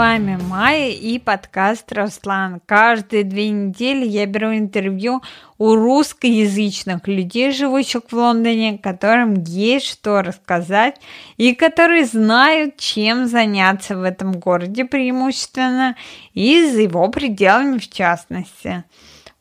вами 0.00 0.38
Майя 0.48 0.92
и 0.92 1.18
подкаст 1.18 1.92
Руслан. 1.92 2.62
Каждые 2.64 3.22
две 3.22 3.50
недели 3.50 4.06
я 4.06 4.24
беру 4.24 4.56
интервью 4.56 5.20
у 5.58 5.74
русскоязычных 5.74 7.06
людей, 7.06 7.52
живущих 7.52 8.04
в 8.08 8.14
Лондоне, 8.14 8.78
которым 8.78 9.34
есть 9.44 9.84
что 9.84 10.22
рассказать 10.22 10.98
и 11.36 11.54
которые 11.54 12.06
знают, 12.06 12.78
чем 12.78 13.26
заняться 13.26 13.94
в 13.94 14.02
этом 14.02 14.32
городе 14.32 14.86
преимущественно 14.86 15.96
и 16.32 16.64
за 16.64 16.80
его 16.80 17.06
пределами 17.08 17.76
в 17.76 17.90
частности. 17.90 18.84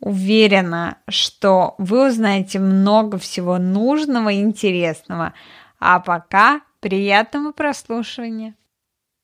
Уверена, 0.01 0.97
что 1.07 1.75
вы 1.77 2.09
узнаете 2.09 2.59
много 2.59 3.17
всего 3.17 3.59
нужного 3.59 4.27
и 4.27 4.41
интересного. 4.41 5.31
А 5.79 6.01
пока 6.01 6.59
приятного 6.81 7.53
прослушивания! 7.53 8.55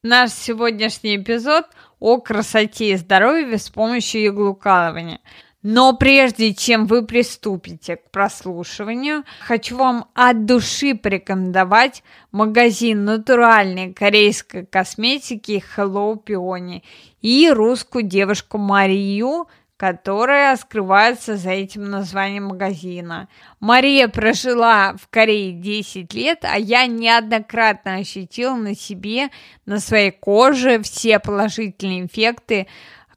Наш 0.07 0.33
сегодняшний 0.33 1.15
эпизод 1.15 1.65
о 1.99 2.21
красоте 2.21 2.91
и 2.91 2.95
здоровье 2.95 3.57
с 3.57 3.69
помощью 3.69 4.27
иглоукалывания. 4.27 5.19
Но 5.63 5.93
прежде 5.97 6.53
чем 6.53 6.85
вы 6.85 7.03
приступите 7.07 7.95
к 7.95 8.11
прослушиванию, 8.11 9.23
хочу 9.39 9.75
вам 9.75 10.05
от 10.13 10.45
души 10.45 10.93
порекомендовать 10.93 12.03
магазин 12.31 13.03
натуральной 13.03 13.93
корейской 13.93 14.67
косметики 14.67 15.63
Hello 15.75 16.23
Peony 16.23 16.83
и 17.23 17.49
русскую 17.49 18.03
девушку 18.03 18.59
Марию– 18.59 19.47
которая 19.77 20.55
скрывается 20.55 21.35
за 21.35 21.51
этим 21.51 21.89
названием 21.89 22.45
магазина. 22.45 23.27
Мария 23.59 24.07
прожила 24.07 24.95
в 24.97 25.09
Корее 25.09 25.51
10 25.51 26.13
лет, 26.13 26.39
а 26.43 26.57
я 26.57 26.87
неоднократно 26.87 27.95
ощутила 27.95 28.55
на 28.55 28.75
себе, 28.75 29.29
на 29.65 29.79
своей 29.79 30.11
коже 30.11 30.81
все 30.81 31.19
положительные 31.19 32.05
эффекты 32.05 32.67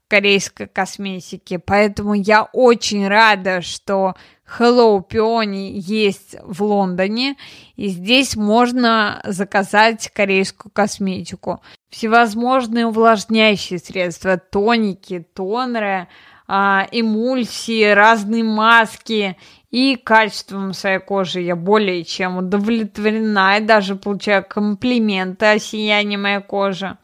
корейской 0.09 0.67
косметики. 0.67 1.57
Поэтому 1.57 2.13
я 2.13 2.43
очень 2.43 3.07
рада, 3.07 3.61
что 3.61 4.15
Hello 4.57 5.01
Peony 5.07 5.69
есть 5.73 6.35
в 6.41 6.63
Лондоне, 6.63 7.37
и 7.75 7.87
здесь 7.87 8.35
можно 8.35 9.21
заказать 9.23 10.09
корейскую 10.09 10.71
косметику. 10.73 11.61
Всевозможные 11.89 12.87
увлажняющие 12.87 13.79
средства, 13.79 14.37
тоники, 14.37 15.25
тонеры– 15.33 16.09
эмульсии, 16.49 17.91
разные 17.91 18.43
маски. 18.43 19.37
И 19.69 19.95
качеством 19.97 20.73
своей 20.73 20.97
кожи 20.97 21.41
я 21.41 21.55
более 21.55 22.03
чем 22.03 22.37
удовлетворена 22.37 23.57
и 23.57 23.61
даже 23.61 23.95
получаю 23.95 24.43
комплименты 24.43 25.45
о 25.45 25.59
сиянии 25.59 26.17
моей 26.17 26.41
кожи. 26.41 26.97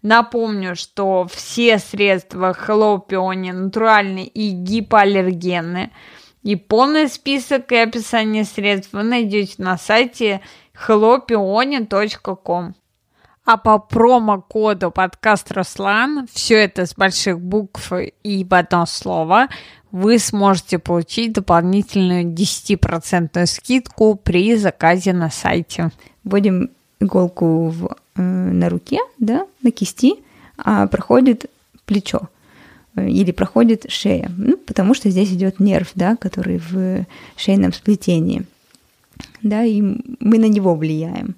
Напомню, 0.00 0.76
что 0.76 1.26
все 1.30 1.78
средства 1.78 2.56
Hello 2.58 2.98
Peony 3.06 3.52
натуральные 3.52 4.28
и 4.28 4.50
гипоаллергенные. 4.50 5.90
И 6.42 6.56
полный 6.56 7.08
список 7.08 7.72
и 7.72 7.76
описание 7.76 8.44
средств 8.44 8.94
вы 8.94 9.02
найдете 9.02 9.54
на 9.58 9.76
сайте 9.76 10.40
hellopeony.com. 10.88 12.74
А 13.46 13.56
по 13.58 13.78
промокоду 13.78 14.90
подкаст 14.90 15.52
Руслан, 15.52 16.26
все 16.32 16.64
это 16.64 16.84
с 16.84 16.96
больших 16.96 17.40
букв 17.40 17.92
и 18.24 18.44
в 18.44 18.52
одно 18.52 18.86
слово, 18.86 19.46
вы 19.92 20.18
сможете 20.18 20.80
получить 20.80 21.32
дополнительную 21.34 22.24
10% 22.24 23.46
скидку 23.46 24.16
при 24.16 24.56
заказе 24.56 25.12
на 25.12 25.30
сайте. 25.30 25.92
Вводим 26.24 26.70
иголку 26.98 27.68
в, 27.68 27.96
э, 28.16 28.20
на 28.20 28.68
руке, 28.68 28.98
да, 29.20 29.46
на 29.62 29.70
кисти, 29.70 30.14
а 30.58 30.88
проходит 30.88 31.46
плечо 31.84 32.22
э, 32.96 33.08
или 33.08 33.30
проходит 33.30 33.88
шея, 33.88 34.28
ну, 34.36 34.56
потому 34.56 34.92
что 34.92 35.08
здесь 35.08 35.30
идет 35.30 35.60
нерв, 35.60 35.92
да, 35.94 36.16
который 36.16 36.58
в 36.58 37.06
шейном 37.36 37.72
сплетении, 37.72 38.42
да, 39.44 39.62
и 39.62 39.80
мы 39.80 40.38
на 40.40 40.48
него 40.48 40.74
влияем 40.74 41.36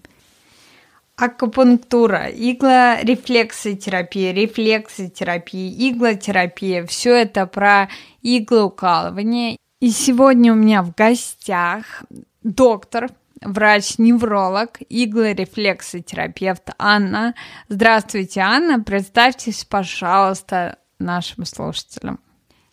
акупунктура, 1.19 2.29
иглорефлексотерапия, 2.31 4.33
рефлексотерапия, 4.33 5.91
иглотерапия. 5.91 6.87
Все 6.87 7.17
это 7.17 7.47
про 7.47 7.89
иглоукалывание. 8.23 9.59
И 9.81 9.91
сегодня 9.91 10.53
у 10.53 10.57
меня 10.57 10.83
в 10.83 10.95
гостях 10.95 12.05
доктор, 12.45 13.09
врач-невролог, 13.41 14.79
иглорефлексотерапевт 14.89 16.71
Анна. 16.79 17.35
Здравствуйте, 17.69 18.41
Анна. 18.41 18.81
Представьтесь, 18.81 19.65
пожалуйста, 19.65 20.79
нашим 21.01 21.45
слушателям. 21.45 22.21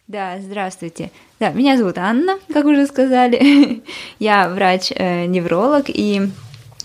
Да, 0.08 0.38
здравствуйте. 0.40 1.10
Да, 1.40 1.50
меня 1.50 1.78
зовут 1.78 1.98
Анна, 1.98 2.38
как 2.54 2.66
уже 2.66 2.86
сказали. 2.86 3.84
Я 4.20 4.50
врач-невролог 4.50 5.86
и 5.88 6.30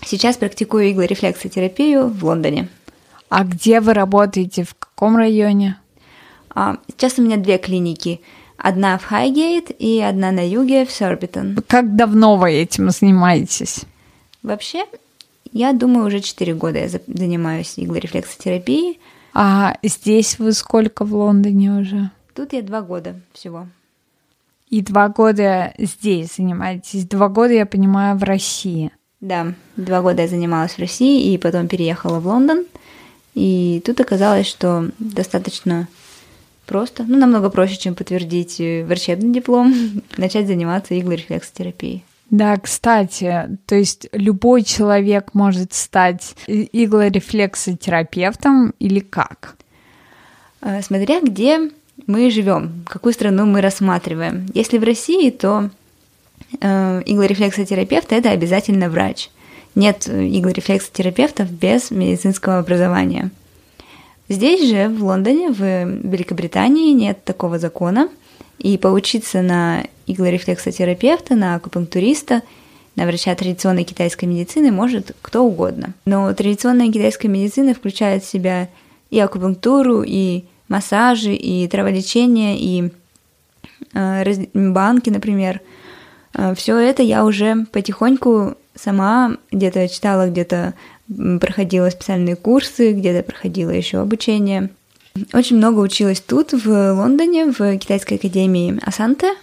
Сейчас 0.05 0.37
практикую 0.37 0.91
иглорефлексотерапию 0.91 2.07
в 2.07 2.23
Лондоне. 2.25 2.69
А 3.29 3.43
где 3.43 3.79
вы 3.79 3.93
работаете? 3.93 4.63
В 4.63 4.75
каком 4.75 5.15
районе? 5.15 5.77
А, 6.49 6.77
сейчас 6.87 7.17
у 7.17 7.21
меня 7.21 7.37
две 7.37 7.57
клиники. 7.57 8.21
Одна 8.57 8.97
в 8.97 9.05
Хайгейт 9.05 9.71
и 9.79 10.01
одна 10.01 10.31
на 10.31 10.47
юге 10.47 10.85
в 10.85 10.91
Сорбитон. 10.91 11.57
Как 11.67 11.95
давно 11.95 12.35
вы 12.35 12.51
этим 12.51 12.89
занимаетесь? 12.89 13.85
Вообще, 14.43 14.85
я 15.51 15.73
думаю, 15.73 16.07
уже 16.07 16.19
4 16.19 16.53
года 16.55 16.79
я 16.79 16.89
занимаюсь 16.89 17.73
иглорефлексотерапией. 17.77 18.99
А 19.33 19.77
здесь 19.81 20.39
вы 20.39 20.51
сколько 20.51 21.05
в 21.05 21.15
Лондоне 21.15 21.71
уже? 21.71 22.11
Тут 22.35 22.53
я 22.53 22.61
два 22.61 22.81
года 22.81 23.19
всего. 23.33 23.67
И 24.69 24.81
два 24.81 25.09
года 25.09 25.73
здесь 25.77 26.35
занимаетесь. 26.35 27.05
Два 27.05 27.29
года, 27.29 27.53
я 27.53 27.65
понимаю, 27.65 28.17
в 28.17 28.23
России. 28.23 28.91
Да, 29.21 29.53
два 29.77 30.01
года 30.01 30.23
я 30.23 30.27
занималась 30.27 30.73
в 30.73 30.79
России 30.79 31.31
и 31.31 31.37
потом 31.37 31.67
переехала 31.67 32.19
в 32.19 32.27
Лондон. 32.27 32.65
И 33.35 33.81
тут 33.85 34.01
оказалось, 34.01 34.47
что 34.47 34.89
достаточно 34.99 35.87
просто, 36.65 37.05
ну, 37.07 37.17
намного 37.17 37.49
проще, 37.49 37.77
чем 37.77 37.95
подтвердить 37.95 38.59
врачебный 38.85 39.31
диплом, 39.31 40.01
начать 40.17 40.47
заниматься 40.47 40.99
иглорефлексотерапией. 40.99 42.03
Да, 42.31 42.57
кстати, 42.57 43.59
то 43.65 43.75
есть 43.75 44.07
любой 44.13 44.63
человек 44.63 45.33
может 45.33 45.73
стать 45.73 46.33
иглорефлексотерапевтом 46.47 48.73
или 48.79 49.01
как? 49.01 49.57
Э, 50.61 50.81
смотря 50.81 51.19
где 51.19 51.69
мы 52.07 52.31
живем, 52.31 52.85
какую 52.87 53.13
страну 53.13 53.45
мы 53.45 53.61
рассматриваем. 53.61 54.47
Если 54.53 54.77
в 54.77 54.83
России, 54.83 55.29
то 55.29 55.65
э, 55.65 55.69
иглорефлексотерапевт– 56.59 58.07
это 58.11 58.31
обязательно 58.31 58.89
врач. 58.89 59.29
Нет 59.75 60.07
иглорефлексотерапевтов 60.07 61.49
без 61.49 61.91
медицинского 61.91 62.59
образования. 62.59 63.31
Здесь 64.27 64.69
же, 64.69 64.89
в 64.89 65.03
Лондоне, 65.03 65.51
в 65.51 65.59
Великобритании, 65.59 66.93
нет 66.93 67.23
такого 67.23 67.59
закона, 67.59 68.09
и 68.59 68.77
поучиться 68.77 69.41
на 69.41 69.83
иглорефлексотерапевта, 70.07 71.35
на 71.35 71.55
акупунктуриста, 71.55 72.41
на 72.95 73.05
врача 73.05 73.33
традиционной 73.33 73.83
китайской 73.83 74.25
медицины 74.25 74.71
может 74.71 75.15
кто 75.21 75.43
угодно. 75.43 75.93
Но 76.05 76.33
традиционная 76.33 76.91
китайская 76.91 77.29
медицина 77.29 77.73
включает 77.73 78.23
в 78.23 78.29
себя 78.29 78.69
и 79.09 79.19
акупунктуру, 79.19 80.03
и 80.05 80.43
массажи, 80.67 81.33
и 81.33 81.67
траволечение, 81.67 82.59
и 82.59 82.91
э, 83.93 84.45
банки, 84.53 85.09
например– 85.09 85.61
Все 86.55 86.77
это 86.77 87.03
я 87.03 87.25
уже 87.25 87.65
потихоньку 87.71 88.55
сама 88.75 89.37
где-то 89.51 89.87
читала, 89.89 90.29
где-то 90.29 90.73
проходила 91.39 91.89
специальные 91.89 92.35
курсы, 92.35 92.93
где-то 92.93 93.23
проходила 93.23 93.71
еще 93.71 93.99
обучение. 93.99 94.69
Очень 95.33 95.57
много 95.57 95.79
училась 95.79 96.21
тут, 96.21 96.53
в 96.53 96.93
Лондоне, 96.93 97.51
в 97.51 97.77
китайской 97.77 98.13
академии 98.13 98.79
Асанте. 98.85 99.33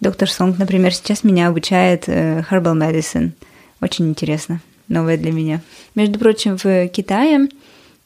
Доктор 0.00 0.30
Сонг, 0.30 0.58
например, 0.58 0.94
сейчас 0.94 1.24
меня 1.24 1.48
обучает 1.48 2.04
э, 2.06 2.44
Herbal 2.50 2.74
Medicine. 2.78 3.30
Очень 3.80 4.10
интересно, 4.10 4.60
новое 4.88 5.16
для 5.16 5.32
меня. 5.32 5.62
Между 5.94 6.18
прочим, 6.18 6.56
в 6.56 6.88
Китае 6.88 7.48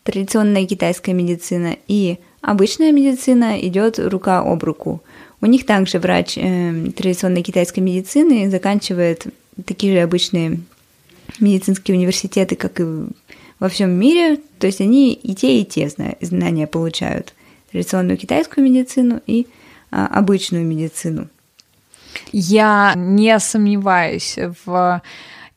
традиционная 0.04 0.66
китайская 0.66 1.12
медицина 1.12 1.76
и 1.88 2.18
обычная 2.40 2.92
медицина 2.92 3.60
идет 3.60 3.98
рука 3.98 4.40
об 4.40 4.62
руку. 4.64 5.02
У 5.42 5.46
них 5.46 5.66
также 5.66 5.98
врач 5.98 6.38
э, 6.38 6.92
традиционной 6.96 7.42
китайской 7.42 7.80
медицины 7.80 8.48
заканчивает 8.48 9.26
такие 9.66 9.92
же 9.92 10.00
обычные 10.00 10.60
медицинские 11.40 11.96
университеты, 11.96 12.54
как 12.54 12.80
и 12.80 12.84
во 13.58 13.68
всем 13.68 13.90
мире. 13.90 14.38
То 14.60 14.68
есть 14.68 14.80
они 14.80 15.12
и 15.12 15.34
те, 15.34 15.60
и 15.60 15.64
те 15.64 15.90
знания 16.20 16.66
получают. 16.68 17.34
Традиционную 17.72 18.18
китайскую 18.18 18.64
медицину 18.64 19.20
и 19.26 19.48
а, 19.90 20.06
обычную 20.06 20.64
медицину. 20.64 21.28
Я 22.30 22.94
не 22.96 23.38
сомневаюсь 23.40 24.38
в 24.64 25.02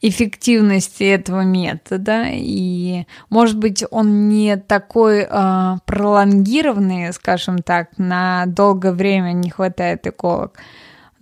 эффективности 0.02 1.04
этого 1.04 1.42
метода, 1.42 2.26
и, 2.32 3.06
может 3.30 3.58
быть, 3.58 3.84
он 3.92 4.30
не 4.30 4.58
такой 4.58 5.28
э, 5.30 5.78
пролонгированный, 5.86 7.14
скажем 7.14 7.60
так, 7.60 7.98
на 7.98 8.46
долгое 8.46 8.92
время 8.92 9.32
не 9.32 9.50
хватает 9.50 10.06
иголок, 10.08 10.58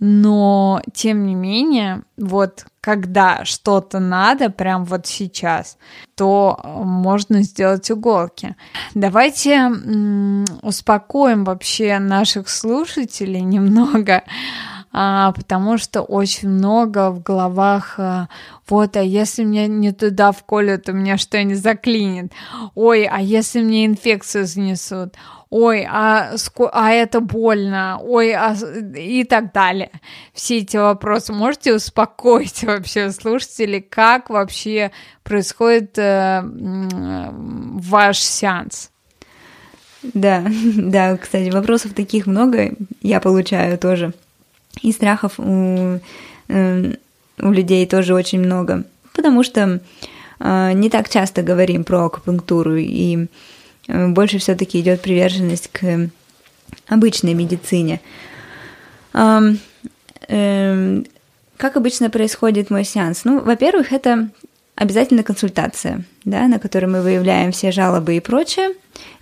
но, 0.00 0.82
тем 0.92 1.24
не 1.24 1.34
менее, 1.34 2.02
вот 2.18 2.66
когда 2.80 3.44
что-то 3.44 4.00
надо, 4.00 4.50
прям 4.50 4.84
вот 4.84 5.06
сейчас, 5.06 5.78
то 6.14 6.60
можно 6.62 7.42
сделать 7.42 7.90
иголки. 7.90 8.56
Давайте 8.94 9.54
м- 9.54 10.44
успокоим 10.60 11.44
вообще 11.44 11.98
наших 11.98 12.50
слушателей 12.50 13.40
немного. 13.42 14.16
а, 14.16 14.73
потому 14.94 15.76
что 15.76 16.02
очень 16.02 16.48
много 16.48 17.10
в 17.10 17.20
головах 17.20 17.94
а, 17.98 18.28
вот, 18.68 18.96
а 18.96 19.02
если 19.02 19.42
мне 19.42 19.66
не 19.66 19.92
туда 19.92 20.30
вколют, 20.30 20.84
то 20.84 20.92
меня 20.92 21.18
что-нибудь 21.18 21.58
заклинит, 21.58 22.32
ой, 22.76 23.04
а 23.04 23.20
если 23.20 23.60
мне 23.60 23.86
инфекцию 23.86 24.46
занесут, 24.46 25.14
ой, 25.50 25.84
а, 25.90 26.36
а 26.72 26.90
это 26.92 27.20
больно, 27.20 27.98
ой, 28.00 28.32
а, 28.34 28.54
и 28.96 29.24
так 29.24 29.52
далее. 29.52 29.90
Все 30.32 30.58
эти 30.58 30.76
вопросы 30.76 31.32
можете 31.32 31.74
успокоить 31.74 32.62
вообще 32.64 33.10
слушателей, 33.10 33.80
как 33.80 34.30
вообще 34.30 34.92
происходит 35.24 35.98
э, 35.98 36.40
ваш 36.44 38.18
сеанс? 38.18 38.90
Да, 40.02 40.44
да, 40.76 41.16
кстати, 41.16 41.50
вопросов 41.50 41.94
таких 41.94 42.26
много 42.26 42.74
я 43.02 43.20
получаю 43.20 43.76
тоже. 43.76 44.12
И 44.82 44.92
страхов 44.92 45.34
у, 45.38 46.00
э, 46.48 46.92
у 47.38 47.50
людей 47.50 47.86
тоже 47.86 48.14
очень 48.14 48.40
много, 48.40 48.84
потому 49.14 49.42
что 49.42 49.80
э, 50.40 50.72
не 50.72 50.90
так 50.90 51.08
часто 51.08 51.42
говорим 51.42 51.84
про 51.84 52.04
акупунктуру, 52.06 52.76
и 52.76 53.26
э, 53.88 54.08
больше 54.08 54.38
все-таки 54.38 54.80
идет 54.80 55.00
приверженность 55.00 55.70
к 55.72 56.10
обычной 56.88 57.34
медицине. 57.34 58.00
Как 61.56 61.76
обычно 61.76 62.10
происходит 62.10 62.70
мой 62.70 62.84
сеанс? 62.84 63.24
Ну, 63.24 63.40
во-первых, 63.40 63.92
это 63.92 64.28
обязательно 64.76 65.22
консультация, 65.22 66.04
да, 66.24 66.46
на 66.48 66.58
которой 66.58 66.86
мы 66.86 67.02
выявляем 67.02 67.52
все 67.52 67.70
жалобы 67.70 68.16
и 68.16 68.20
прочее, 68.20 68.70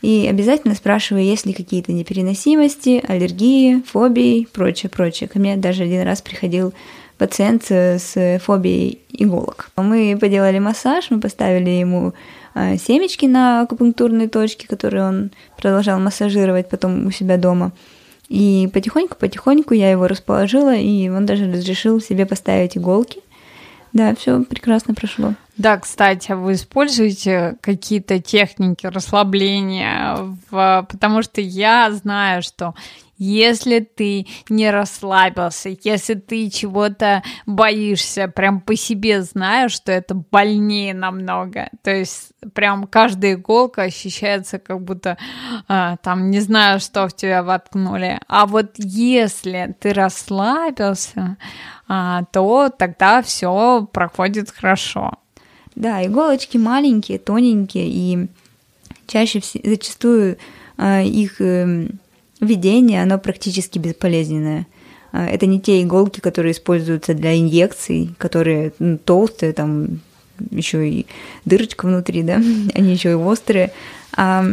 и 0.01 0.27
обязательно 0.29 0.75
спрашиваю, 0.75 1.25
есть 1.25 1.47
ли 1.47 1.53
какие-то 1.53 1.93
непереносимости, 1.93 3.03
аллергии, 3.07 3.83
фобии, 3.83 4.49
прочее, 4.53 4.91
прочее. 4.91 5.29
Ко 5.29 5.39
мне 5.39 5.57
даже 5.57 5.85
один 5.85 6.03
раз 6.03 6.23
приходил 6.23 6.73
пациент 7.19 7.65
с 7.71 8.41
фобией 8.43 9.01
иголок. 9.11 9.71
Мы 9.77 10.17
поделали 10.21 10.59
массаж, 10.59 11.11
мы 11.11 11.21
поставили 11.21 11.71
ему 11.71 12.15
а, 12.55 12.77
семечки 12.77 13.27
на 13.27 13.63
акупунктурные 13.63 14.29
точки, 14.29 14.67
которые 14.67 15.05
он 15.05 15.31
продолжал 15.57 16.01
массажировать 16.01 16.69
потом 16.69 17.07
у 17.07 17.11
себя 17.11 17.37
дома. 17.37 17.73
И 18.29 18.69
потихоньку-потихоньку 18.73 19.75
я 19.75 19.91
его 19.91 20.09
расположила, 20.09 20.75
и 20.75 21.09
он 21.09 21.27
даже 21.27 21.51
разрешил 21.51 22.01
себе 22.01 22.27
поставить 22.27 22.77
иголки– 22.77 23.21
да, 23.93 24.15
все 24.15 24.43
прекрасно 24.43 24.95
прошло. 24.95 25.35
Да, 25.59 25.79
кстати, 25.79 26.33
а 26.33 26.37
вы 26.37 26.55
используете 26.55 27.57
какие-то 27.61 28.21
техники 28.21 28.87
расслабления, 28.87 30.17
в... 30.51 30.87
потому 30.91 31.23
что 31.23 31.41
я 31.41 31.91
знаю, 31.93 32.43
что 32.43 32.75
если 33.23 33.79
ты 33.79 34.27
не 34.49 34.71
расслабился, 34.71 35.77
если 35.83 36.15
ты 36.15 36.51
чего-то 36.51 37.23
боишься, 37.47 38.27
прям 38.27 38.61
по 38.61 38.75
себе 38.75 39.23
знаю, 39.23 39.71
что 39.71 39.93
это 39.93 40.15
больнее 40.15 40.93
намного. 40.93 41.69
То 41.83 41.95
есть 41.95 42.33
прям 42.53 42.87
каждая 42.87 43.35
иголка 43.35 43.83
ощущается, 43.83 44.59
как 44.59 44.83
будто 44.83 45.17
э, 45.69 45.97
там 46.03 46.31
не 46.31 46.41
знаю, 46.41 46.81
что 46.81 47.07
в 47.07 47.15
тебя 47.15 47.45
воткнули. 47.45 48.19
А 48.27 48.47
вот 48.47 48.73
если 48.77 49.77
ты 49.79 49.93
расслабился, 49.93 51.37
э, 51.89 52.21
то 52.33 52.71
тогда 52.77 53.23
все 53.23 53.89
проходит 53.93 54.51
хорошо. 54.51 55.19
Да, 55.77 56.05
иголочки 56.05 56.59
маленькие, 56.59 57.19
тоненькие, 57.19 57.89
и 57.89 58.29
чаще 59.07 59.41
всего, 59.41 59.63
зачастую 59.71 60.39
э, 60.77 61.05
их 61.05 61.41
э, 61.41 61.89
введение, 62.43 63.03
оно 63.03 63.19
практически 63.19 63.79
бесполезное. 63.79 64.67
А, 65.13 65.27
это 65.27 65.47
не 65.47 65.61
те 65.61 65.83
иголки, 65.83 66.21
которые 66.21 66.53
используются 66.53 67.15
для 67.15 67.39
инъекций, 67.39 68.15
которые 68.19 68.73
ну, 68.79 68.99
толстые, 68.99 69.53
там 69.53 70.01
еще 70.51 70.89
и 70.89 71.07
дырочка 71.45 71.87
внутри, 71.87 72.23
да, 72.23 72.35
они 72.75 72.93
еще 72.93 73.13
и 73.13 73.15
острые. 73.15 73.73
А 74.15 74.45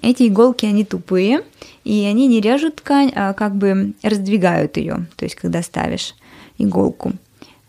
эти 0.00 0.28
иголки, 0.28 0.64
они 0.64 0.84
тупые, 0.84 1.42
и 1.84 2.04
они 2.04 2.26
не 2.26 2.40
режут 2.40 2.76
ткань, 2.76 3.12
а 3.14 3.34
как 3.34 3.54
бы 3.56 3.92
раздвигают 4.02 4.76
ее, 4.76 5.06
то 5.16 5.24
есть 5.24 5.34
когда 5.34 5.62
ставишь 5.62 6.14
иголку. 6.58 7.12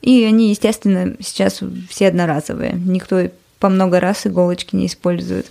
И 0.01 0.23
они, 0.23 0.49
естественно, 0.49 1.15
сейчас 1.21 1.61
все 1.89 2.07
одноразовые. 2.09 2.73
Никто 2.73 3.29
по 3.59 3.69
много 3.69 4.01
раз 4.01 4.27
иголочки 4.27 4.75
не 4.75 4.87
использует. 4.87 5.49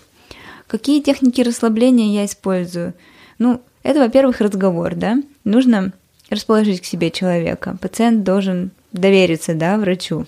Какие 0.66 1.00
техники 1.00 1.40
расслабления 1.40 2.14
я 2.14 2.26
использую? 2.26 2.92
Ну, 3.42 3.60
это, 3.82 3.98
во-первых, 3.98 4.40
разговор, 4.40 4.94
да. 4.94 5.16
Нужно 5.42 5.92
расположить 6.30 6.80
к 6.80 6.84
себе 6.84 7.10
человека. 7.10 7.76
Пациент 7.80 8.22
должен 8.22 8.70
довериться, 8.92 9.54
да, 9.54 9.78
врачу. 9.78 10.26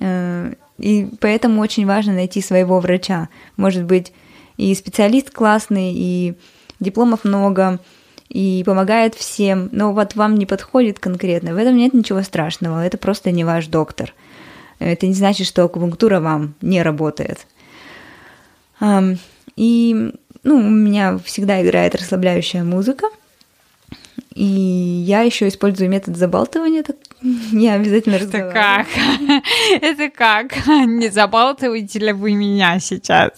Э, 0.00 0.54
и 0.78 1.08
поэтому 1.18 1.60
очень 1.60 1.84
важно 1.84 2.12
найти 2.12 2.40
своего 2.40 2.78
врача. 2.78 3.28
Может 3.56 3.86
быть, 3.86 4.12
и 4.56 4.72
специалист 4.76 5.32
классный, 5.32 5.92
и 5.92 6.34
дипломов 6.78 7.24
много, 7.24 7.80
и 8.28 8.62
помогает 8.64 9.16
всем, 9.16 9.68
но 9.72 9.92
вот 9.92 10.14
вам 10.14 10.36
не 10.36 10.46
подходит 10.46 11.00
конкретно. 11.00 11.54
В 11.54 11.58
этом 11.58 11.76
нет 11.76 11.92
ничего 11.92 12.22
страшного, 12.22 12.86
это 12.86 12.98
просто 12.98 13.32
не 13.32 13.42
ваш 13.42 13.66
доктор. 13.66 14.14
Это 14.78 15.08
не 15.08 15.14
значит, 15.14 15.48
что 15.48 15.64
акупунктура 15.64 16.20
вам 16.20 16.54
не 16.60 16.82
работает. 16.82 17.48
И 19.56 20.12
ну, 20.44 20.56
у 20.56 20.70
меня 20.70 21.18
всегда 21.24 21.62
играет 21.62 21.94
расслабляющая 21.94 22.64
музыка. 22.64 23.06
И 24.34 24.44
я 24.44 25.22
еще 25.22 25.48
использую 25.48 25.90
метод 25.90 26.16
забалтывания. 26.16 26.82
Так 26.82 26.96
я 27.52 27.74
обязательно 27.74 28.16
Это 28.16 28.50
как? 28.50 28.86
Это 29.80 30.10
как? 30.10 30.66
Не 30.66 31.10
забалтываете 31.10 31.98
ли 31.98 32.12
вы 32.12 32.32
меня 32.32 32.78
сейчас? 32.80 33.32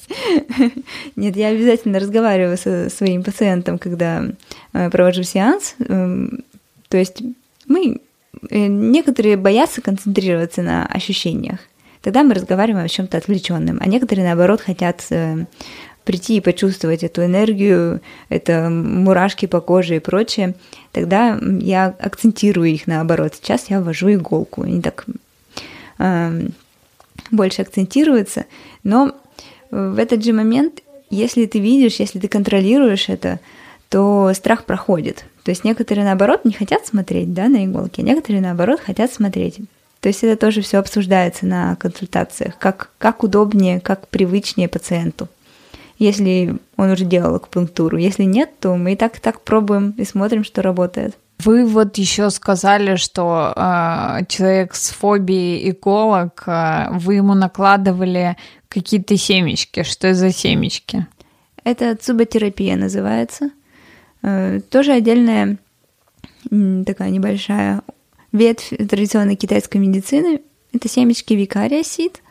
Нет, 1.17 1.37
я 1.37 1.49
обязательно 1.49 1.99
разговариваю 1.99 2.57
со 2.57 2.89
своим 2.91 3.23
пациентом, 3.23 3.79
когда 3.79 4.25
э, 4.73 4.91
провожу 4.91 5.25
сеанс. 5.25 5.75
Эм, 5.81 6.45
то 6.89 6.97
есть 6.97 7.23
мы 7.67 8.01
э, 8.51 8.67
некоторые 8.67 9.37
боятся 9.37 9.81
концентрироваться 9.83 10.63
на 10.63 10.87
ощущениях. 10.87 11.59
Тогда 12.03 12.23
мы 12.23 12.35
разговариваем 12.35 12.85
о 12.85 12.89
чем-то 12.89 13.17
отвлеченном, 13.17 13.79
а 13.81 13.87
некоторые, 13.89 14.27
наоборот, 14.27 14.61
хотят 14.61 15.05
э, 15.11 15.47
прийти 16.05 16.37
и 16.37 16.41
почувствовать 16.41 17.03
эту 17.03 17.25
энергию, 17.25 18.01
это 18.29 18.69
мурашки 18.71 19.47
по 19.47 19.61
коже 19.61 19.97
и 19.97 20.01
прочее, 20.01 20.55
тогда 20.93 21.39
я 21.61 21.95
акцентирую 21.99 22.69
их 22.69 22.87
наоборот. 22.87 23.35
Сейчас 23.35 23.71
я 23.71 23.81
ввожу 23.81 24.13
иголку, 24.13 24.63
они 24.63 24.81
так 24.81 25.07
э, 25.99 26.49
больше 27.31 27.63
акцентируются, 27.63 28.45
но 28.83 29.13
в 29.71 29.99
этот 29.99 30.23
же 30.23 30.33
момент, 30.33 30.83
если 31.11 31.47
ты 31.47 31.59
видишь, 31.59 31.97
если 31.97 32.19
ты 32.19 32.29
контролируешь 32.29 33.09
это, 33.09 33.41
то 33.89 34.33
страх 34.35 34.65
проходит. 34.65 35.25
То 35.43 35.51
есть 35.51 35.65
некоторые 35.65 36.05
наоборот 36.05 36.45
не 36.45 36.53
хотят 36.53 36.87
смотреть 36.87 37.33
да, 37.33 37.49
на 37.49 37.65
иголки, 37.65 38.01
а 38.01 38.05
некоторые 38.05 38.41
наоборот 38.41 38.81
хотят 38.81 39.13
смотреть. 39.13 39.59
То 40.01 40.09
есть 40.09 40.23
это 40.23 40.39
тоже 40.39 40.61
все 40.61 40.79
обсуждается 40.79 41.47
на 41.47 41.77
консультациях, 41.77 42.59
как, 42.59 42.91
как 42.99 43.23
удобнее, 43.23 43.81
как 43.81 44.09
привычнее 44.09 44.69
пациенту 44.69 45.29
если 45.99 46.57
он 46.77 46.91
уже 46.91 47.05
делал 47.05 47.37
акупунктуру. 47.37 47.97
Если 47.97 48.25
нет, 48.25 48.51
то 48.61 48.77
мы 48.77 48.95
и 48.95 48.97
так 48.97 49.19
и 49.19 49.21
так 49.21 49.43
пробуем 49.43 49.95
и 49.97 50.05
смотрим, 50.05 50.45
что 50.45 50.63
работает. 50.63 51.17
Вы 51.41 51.67
вот 51.67 51.99
еще 51.99 52.31
сказали, 52.31 52.97
что 52.97 53.53
э, 53.55 54.25
человек 54.29 54.75
с 54.75 54.91
фобией 54.91 55.71
иголок, 55.71 56.45
э, 56.47 56.89
вы 56.93 57.15
ему 57.15 57.35
накладывали 57.35 58.37
какие-то 58.69 59.17
семечки. 59.17 59.83
Что 59.83 60.15
за 60.15 60.33
семечки? 60.33 61.07
Это 61.65 61.97
цуботерапия 61.97 62.77
называется. 62.77 63.51
Э, 64.23 64.61
тоже 64.71 64.93
отдельная 64.93 65.59
такая 66.87 67.11
небольшая 67.11 67.81
ветвь 68.33 68.69
традиционной 68.69 69.37
китайской 69.37 69.79
медицины. 69.79 70.41
Это 70.73 70.89
семечки 70.89 71.35
викария 71.35 71.83
сид. 71.83 72.23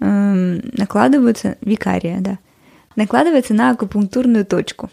Э, 0.00 0.60
накладываются 0.72 1.56
викария, 1.60 2.18
да 2.20 2.38
накладывается 2.98 3.54
на 3.54 3.70
акупунктурную 3.70 4.44
точку. 4.44 4.90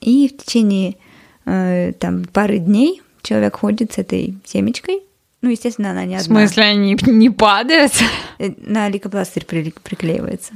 И 0.00 0.28
в 0.28 0.36
течение 0.42 0.96
э, 1.44 1.92
там, 1.98 2.24
пары 2.24 2.58
дней 2.58 3.02
человек 3.22 3.56
ходит 3.56 3.92
с 3.92 3.98
этой 3.98 4.34
семечкой 4.44 5.00
Ну, 5.42 5.50
естественно, 5.50 5.90
она 5.90 6.04
не 6.04 6.16
В 6.16 6.20
одна. 6.22 6.36
смысле, 6.46 6.62
они 6.64 6.96
не 7.06 7.30
падают? 7.30 7.92
Э, 8.38 8.50
На 8.58 8.88
лейкопластырь 8.88 9.44
при- 9.44 9.74
приклеивается. 9.82 10.52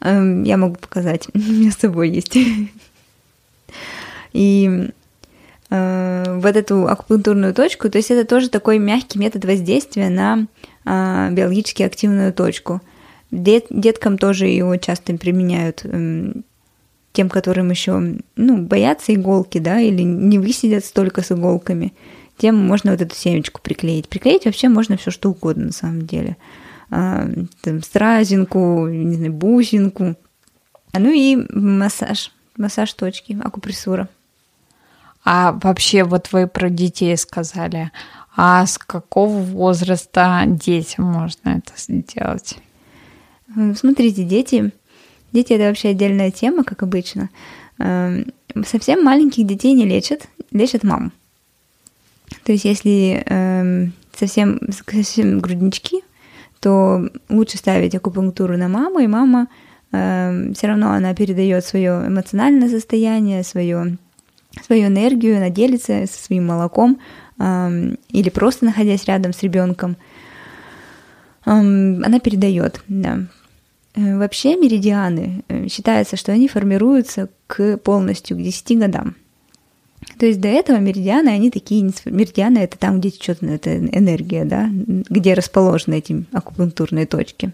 Эм, 0.00 0.42
Я 0.42 0.56
могу 0.56 0.74
показать. 0.76 1.28
У 1.34 1.38
меня 1.38 1.70
с 1.70 1.76
собой 1.76 2.10
есть. 2.10 2.36
И 4.32 4.90
э, 5.70 6.38
вот 6.40 6.56
эту 6.56 6.88
акупунктурную 6.88 7.54
точку, 7.54 7.88
то 7.90 7.98
есть 7.98 8.10
это 8.10 8.26
тоже 8.28 8.48
такой 8.48 8.78
мягкий 8.78 9.18
метод 9.18 9.44
воздействия 9.44 10.08
на 10.10 10.46
а, 10.84 11.30
биологически 11.30 11.82
активную 11.82 12.32
точку. 12.32 12.80
Дет- 13.34 13.66
деткам 13.70 14.18
тоже 14.18 14.46
его 14.46 14.76
часто 14.76 15.16
применяют 15.16 15.84
эм, 15.84 16.44
тем, 17.12 17.28
которым 17.28 17.70
еще 17.70 18.16
ну, 18.36 18.58
боятся 18.58 19.14
иголки, 19.14 19.58
да, 19.58 19.80
или 19.80 20.02
не 20.02 20.38
высидят 20.38 20.84
столько 20.84 21.22
с 21.22 21.32
иголками, 21.32 21.92
тем 22.36 22.56
можно 22.56 22.92
вот 22.92 23.00
эту 23.00 23.14
семечку 23.14 23.60
приклеить. 23.62 24.08
Приклеить 24.08 24.44
вообще 24.44 24.68
можно 24.68 24.96
все 24.96 25.10
что 25.10 25.30
угодно 25.30 25.66
на 25.66 25.72
самом 25.72 26.06
деле. 26.06 26.36
А, 26.90 27.28
там, 27.62 27.82
стразинку, 27.82 28.88
не 28.88 29.14
знаю, 29.14 29.32
бусинку. 29.32 30.16
А, 30.92 30.98
Ну 30.98 31.10
и 31.10 31.36
массаж, 31.52 32.32
массаж 32.56 32.92
точки, 32.94 33.38
акупрессура. 33.42 34.08
А 35.24 35.52
вообще, 35.62 36.04
вот 36.04 36.28
вы 36.32 36.46
про 36.46 36.68
детей 36.68 37.16
сказали. 37.16 37.90
А 38.36 38.66
с 38.66 38.78
какого 38.78 39.38
возраста 39.38 40.42
детям 40.46 41.04
можно 41.04 41.50
это 41.50 41.72
сделать? 41.76 42.58
М, 43.56 43.74
Смотрите, 43.74 44.24
дети, 44.24 44.72
дети 45.32 45.52
это 45.52 45.64
вообще 45.64 45.88
отдельная 45.90 46.30
тема, 46.30 46.64
как 46.64 46.82
обычно. 46.82 47.30
Эм, 47.78 48.26
Совсем 48.66 49.02
маленьких 49.02 49.44
детей 49.46 49.72
не 49.72 49.84
лечат, 49.84 50.28
лечат 50.52 50.84
мам. 50.84 51.12
То 52.44 52.52
есть 52.52 52.64
если 52.64 53.24
эм, 53.26 53.92
совсем, 54.16 54.60
совсем 54.70 55.40
груднички, 55.40 56.02
то 56.60 57.08
лучше 57.28 57.58
ставить 57.58 57.94
акупунктуру 57.96 58.56
на 58.56 58.68
маму, 58.68 59.00
и 59.00 59.06
мама 59.06 59.48
все 59.90 60.66
равно 60.66 60.90
она 60.90 61.14
передает 61.14 61.64
свое 61.64 62.04
эмоциональное 62.08 62.68
состояние, 62.68 63.44
свое, 63.44 63.96
свою 64.66 64.86
энергию, 64.88 65.36
она 65.36 65.50
делится 65.50 66.06
со 66.06 66.24
своим 66.24 66.46
молоком 66.46 66.98
эм, 67.38 67.96
или 68.08 68.28
просто 68.28 68.64
находясь 68.64 69.04
рядом 69.04 69.32
с 69.32 69.42
ребенком. 69.44 69.96
Эм, 71.46 72.02
Она 72.04 72.18
передает, 72.18 72.80
да. 72.88 73.20
Э, 73.94 74.18
Вообще 74.18 74.56
меридианы 74.56 75.42
э, 75.48 75.68
считается, 75.68 76.16
что 76.16 76.32
они 76.32 76.48
формируются 76.48 77.28
к 77.46 77.76
полностью 77.78 78.36
к 78.36 78.42
10 78.42 78.78
годам. 78.78 79.16
То 80.18 80.26
есть 80.26 80.40
до 80.40 80.48
этого 80.48 80.78
меридианы, 80.78 81.28
они 81.28 81.50
такие, 81.50 81.80
не 81.80 81.92
меридианы 82.04 82.58
это 82.58 82.78
там, 82.78 83.00
где 83.00 83.10
течет 83.10 83.42
эта 83.42 83.78
энергия, 83.78 84.44
да, 84.44 84.68
где 84.70 85.34
расположены 85.34 85.98
эти 85.98 86.24
акупунктурные 86.32 87.06
точки. 87.06 87.52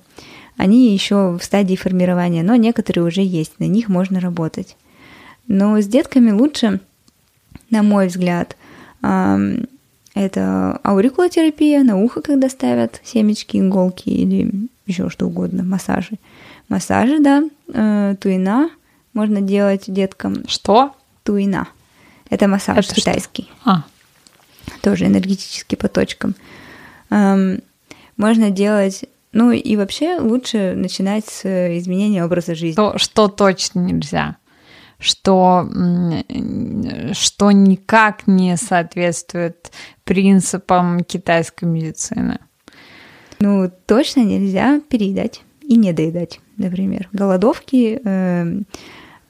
Они 0.57 0.93
еще 0.93 1.39
в 1.39 1.45
стадии 1.45 1.77
формирования, 1.77 2.43
но 2.43 2.57
некоторые 2.57 3.05
уже 3.05 3.23
есть, 3.23 3.59
на 3.61 3.65
них 3.65 3.89
можно 3.89 4.21
работать. 4.21 4.77
Но 5.47 5.81
с 5.81 5.87
детками 5.87 6.33
лучше, 6.33 6.81
на 7.71 7.83
мой 7.83 8.09
взгляд, 8.09 8.57
это 9.01 10.81
аурикулотерапия, 10.85 11.83
на 11.83 11.97
ухо, 11.97 12.21
когда 12.21 12.49
ставят 12.51 13.01
семечки, 13.05 13.57
иголки 13.57 14.11
или 14.11 14.69
еще 14.87 15.09
что 15.09 15.27
угодно, 15.27 15.63
массажи. 15.63 16.19
Массажи, 16.71 17.19
да, 17.19 17.43
э, 17.75 18.15
туина 18.21 18.71
можно 19.12 19.41
делать 19.43 19.85
деткам. 19.89 20.47
Что? 20.49 20.95
Туина. 21.25 21.69
Это 22.31 22.49
массаж 22.49 22.79
Это 22.79 22.87
что? 22.87 22.95
китайский, 22.95 23.50
А, 23.65 23.83
тоже 24.81 25.05
энергетический 25.07 25.77
по 25.77 25.89
точкам. 25.89 26.35
Ам, 27.11 27.59
Можно 28.17 28.50
делать, 28.50 29.05
ну 29.33 29.50
и 29.50 29.77
вообще 29.77 30.19
лучше 30.21 30.75
начинать 30.77 31.27
с 31.27 31.45
изменения 31.79 32.25
образа 32.25 32.55
жизни. 32.55 32.73
что, 32.73 32.97
что 32.99 33.29
точно 33.29 33.81
нельзя? 33.81 34.37
Что, 34.99 35.67
что 37.12 37.50
никак 37.50 38.27
не 38.27 38.57
соответствует 38.59 39.73
принципам 40.05 41.00
китайской 41.03 41.65
медицины. 41.65 42.39
Ну, 43.39 43.71
точно 43.87 44.21
нельзя 44.21 44.81
переедать 44.91 45.41
и 45.62 45.77
не 45.77 45.93
доедать, 45.95 46.41
например. 46.61 47.09
Голодовки, 47.12 48.00
эм, 48.05 48.67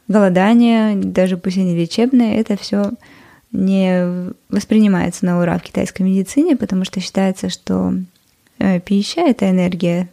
голодание, 0.09 0.97
даже 0.97 1.37
пусть 1.37 1.57
они 1.57 1.75
лечебные, 1.77 2.37
это 2.37 2.57
все 2.57 2.93
не 3.53 4.33
воспринимается 4.49 5.25
на 5.25 5.41
ура 5.41 5.59
в 5.59 5.63
китайской 5.63 6.03
медицине, 6.03 6.57
потому 6.57 6.85
что 6.85 7.01
считается, 7.01 7.49
что 7.49 7.95
э, 8.59 8.81
пища– 8.81 9.21
это 9.27 9.51
энергия 9.51 10.09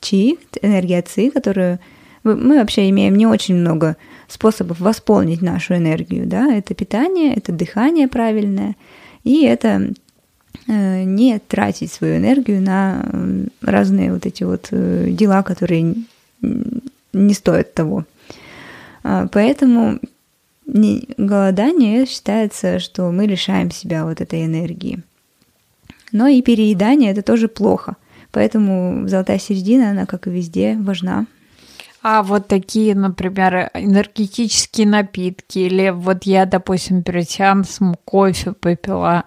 чи, 0.00 0.38
энергия 0.62 1.02
ци, 1.02 1.30
которую 1.30 1.78
мы- 2.22 2.58
вообще 2.58 2.88
имеем 2.90 3.16
не 3.16 3.26
очень 3.26 3.54
много 3.54 3.96
способов 4.28 4.80
восполнить 4.80 5.42
нашу 5.42 5.76
энергию, 5.76 6.26
да, 6.26 6.52
это 6.52 6.74
питание, 6.74 7.34
это 7.34 7.52
дыхание 7.52 8.08
правильное, 8.08 8.74
и 9.24 9.44
это 9.44 9.92
э, 10.68 11.02
не 11.04 11.38
тратить 11.38 11.92
свою 11.92 12.16
энергию 12.16 12.60
на 12.60 13.06
разные 13.62 14.12
вот 14.12 14.26
эти 14.26 14.44
вот 14.44 14.68
э, 14.70 15.08
дела, 15.10 15.42
которые 15.42 15.94
не 16.40 17.34
стоят 17.34 17.74
того. 17.74 18.04
А, 19.02 19.26
Поэтому 19.32 19.98
голодание 20.66 22.06
считается, 22.06 22.78
что 22.78 23.10
мы 23.10 23.26
лишаем 23.26 23.70
себя 23.70 24.04
вот 24.04 24.20
этой 24.20 24.44
энергии. 24.44 25.02
Но 26.12 26.26
и 26.26 26.42
переедание 26.42 27.10
это 27.12 27.22
тоже 27.22 27.48
плохо. 27.48 27.96
Поэтому 28.32 29.08
золотая 29.08 29.38
середина, 29.38 29.90
она, 29.90 30.06
как 30.06 30.26
и 30.26 30.30
везде, 30.30 30.76
важна. 30.78 31.26
А 32.02 32.22
вот 32.22 32.46
такие, 32.46 32.94
например, 32.94 33.70
энергетические 33.74 34.86
напитки, 34.86 35.58
или 35.58 35.90
вот 35.90 36.24
я, 36.24 36.46
допустим, 36.46 37.02
перед 37.02 37.28
сеансом 37.28 37.96
кофе 38.04 38.52
попила, 38.52 39.24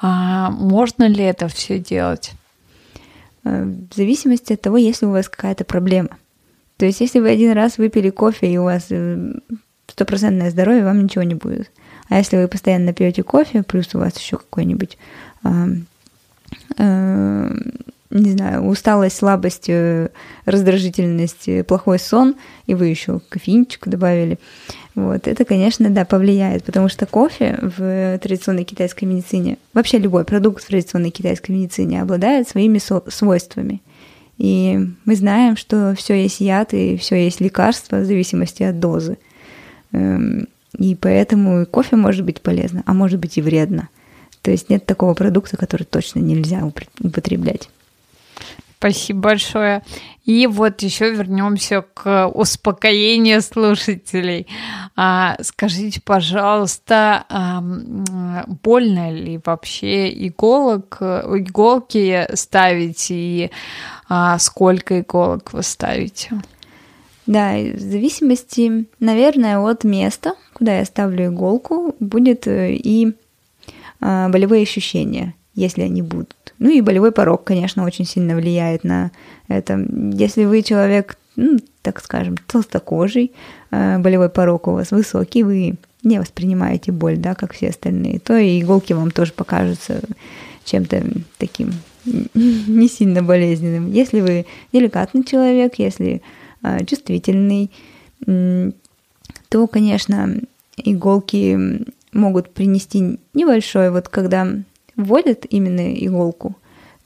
а 0.00 0.50
можно 0.50 1.04
ли 1.08 1.24
это 1.24 1.48
все 1.48 1.78
делать? 1.78 2.32
Э, 3.44 3.64
В 3.64 3.94
зависимости 3.94 4.52
от 4.52 4.62
того, 4.62 4.76
если 4.76 5.06
у 5.06 5.10
вас 5.10 5.28
какая-то 5.28 5.64
проблема. 5.64 6.10
То 6.76 6.84
есть, 6.84 7.00
если 7.00 7.20
вы 7.20 7.30
один 7.30 7.52
раз 7.52 7.78
выпили 7.78 8.10
кофе, 8.10 8.52
и 8.52 8.58
у 8.58 8.64
вас 8.64 8.86
э, 8.90 9.32
стопроцентное 9.88 10.50
здоровье, 10.50 10.84
вам 10.84 11.04
ничего 11.04 11.22
не 11.22 11.34
будет. 11.34 11.70
А 12.08 12.18
если 12.18 12.36
вы 12.36 12.48
постоянно 12.48 12.92
пьете 12.92 13.22
кофе, 13.22 13.62
плюс 13.62 13.94
у 13.94 13.98
вас 13.98 14.16
еще 14.18 14.36
какой-нибудь, 14.36 14.98
а, 15.42 15.68
э, 16.78 17.50
не 18.10 18.30
знаю, 18.30 18.64
усталость, 18.66 19.16
слабость, 19.16 19.68
э, 19.68 20.10
раздражительность, 20.44 21.48
э, 21.48 21.64
плохой 21.64 21.98
сон, 21.98 22.36
и 22.66 22.74
вы 22.74 22.86
еще 22.86 23.20
кофеинчик 23.28 23.88
добавили, 23.88 24.38
вот, 24.94 25.26
это, 25.28 25.44
конечно, 25.44 25.90
да, 25.90 26.04
повлияет, 26.04 26.64
потому 26.64 26.88
что 26.88 27.06
кофе 27.06 27.58
в 27.60 28.18
традиционной 28.18 28.64
китайской 28.64 29.04
медицине, 29.04 29.58
вообще 29.74 29.98
любой 29.98 30.24
продукт 30.24 30.62
в 30.62 30.66
традиционной 30.68 31.10
китайской 31.10 31.50
медицине 31.52 32.02
обладает 32.02 32.48
своими 32.48 32.78
со- 32.78 33.02
свойствами. 33.10 33.82
И 34.38 34.78
мы 35.04 35.16
знаем, 35.16 35.56
что 35.56 35.94
все 35.96 36.22
есть 36.22 36.40
яд 36.40 36.74
и 36.74 36.96
все 36.96 37.16
есть 37.16 37.40
лекарство 37.40 37.96
в 37.96 38.04
зависимости 38.04 38.62
от 38.62 38.78
дозы. 38.78 39.18
Эм, 39.92 40.48
И 40.78 40.94
поэтому 40.94 41.62
и 41.62 41.64
кофе 41.64 41.96
может 41.96 42.24
быть 42.24 42.42
полезно, 42.42 42.82
а 42.86 42.92
может 42.92 43.18
быть 43.18 43.38
и 43.38 43.42
вредно. 43.42 43.88
То 44.42 44.50
есть 44.50 44.68
нет 44.68 44.84
такого 44.84 45.14
продукта, 45.14 45.56
который 45.56 45.84
точно 45.84 46.20
нельзя 46.20 46.70
употреблять. 47.00 47.70
Спасибо 48.78 49.20
большое. 49.20 49.82
И 50.24 50.46
вот 50.46 50.82
еще 50.82 51.10
вернемся 51.10 51.82
к 51.82 52.28
успокоению 52.28 53.40
слушателей. 53.40 54.46
А, 54.96 55.36
скажите, 55.40 56.00
пожалуйста, 56.04 57.24
а, 57.28 57.58
м, 57.58 58.04
больно 58.62 59.10
ли 59.10 59.40
вообще 59.44 60.10
иголок, 60.26 60.98
иголки 61.00 62.26
ставить 62.34 63.06
и 63.10 63.50
а, 64.08 64.38
сколько 64.38 65.00
иголок 65.00 65.52
вы 65.52 65.62
ставите? 65.62 66.30
Да, 67.26 67.54
в 67.56 67.78
зависимости, 67.80 68.86
наверное, 69.00 69.58
от 69.58 69.84
места, 69.84 70.34
куда 70.52 70.78
я 70.78 70.84
ставлю 70.84 71.26
иголку, 71.26 71.94
будет 71.98 72.46
э, 72.46 72.74
и 72.74 73.14
а, 74.00 74.28
болевые 74.28 74.62
ощущения, 74.62 75.34
если 75.56 75.82
они 75.82 76.02
будут. 76.02 76.36
Ну 76.58 76.70
и 76.70 76.80
болевой 76.82 77.10
порог, 77.10 77.42
конечно, 77.44 77.84
очень 77.84 78.04
сильно 78.04 78.36
влияет 78.36 78.84
на 78.84 79.10
это. 79.48 79.84
Если 80.12 80.44
вы 80.44 80.62
человек, 80.62 81.18
ну, 81.34 81.58
так 81.82 82.00
скажем, 82.00 82.36
толстокожий, 82.46 83.32
а, 83.70 83.98
болевой 83.98 84.28
порог 84.28 84.68
у 84.68 84.72
вас 84.72 84.90
высокий, 84.92 85.42
вы 85.42 85.76
не 86.02 86.20
воспринимаете 86.20 86.92
боль, 86.92 87.16
да, 87.16 87.34
как 87.34 87.52
все 87.52 87.70
остальные, 87.70 88.20
то 88.20 88.36
и 88.36 88.60
иголки 88.60 88.92
вам 88.92 89.10
тоже 89.10 89.32
покажутся 89.32 90.00
чем-то 90.64 91.02
таким 91.38 91.72
не 92.04 92.88
сильно 92.88 93.22
болезненным. 93.22 93.90
Если 93.90 94.20
вы 94.20 94.46
деликатный 94.72 95.24
человек, 95.24 95.78
если 95.78 96.22
а, 96.62 96.84
чувствительный, 96.84 97.70
то, 98.24 99.66
конечно, 99.66 100.40
иголки 100.76 101.84
могут 102.12 102.50
принести 102.50 103.18
небольшой, 103.34 103.90
вот 103.90 104.08
когда 104.08 104.48
вводят 104.96 105.46
именно 105.48 105.94
иголку, 105.94 106.56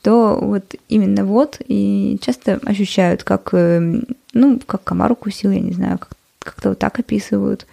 то 0.02 0.38
вот 0.40 0.74
именно 0.88 1.24
вот 1.24 1.60
и 1.66 2.18
часто 2.22 2.60
ощущают, 2.64 3.22
как, 3.24 3.50
э, 3.52 4.02
ну, 4.32 4.60
как 4.66 4.84
комар 4.84 5.12
укусил, 5.12 5.50
я 5.50 5.60
не 5.60 5.72
знаю, 5.72 5.98
как, 5.98 6.12
как-то 6.38 6.70
вот 6.70 6.78
так 6.78 6.98
описывают. 6.98 7.66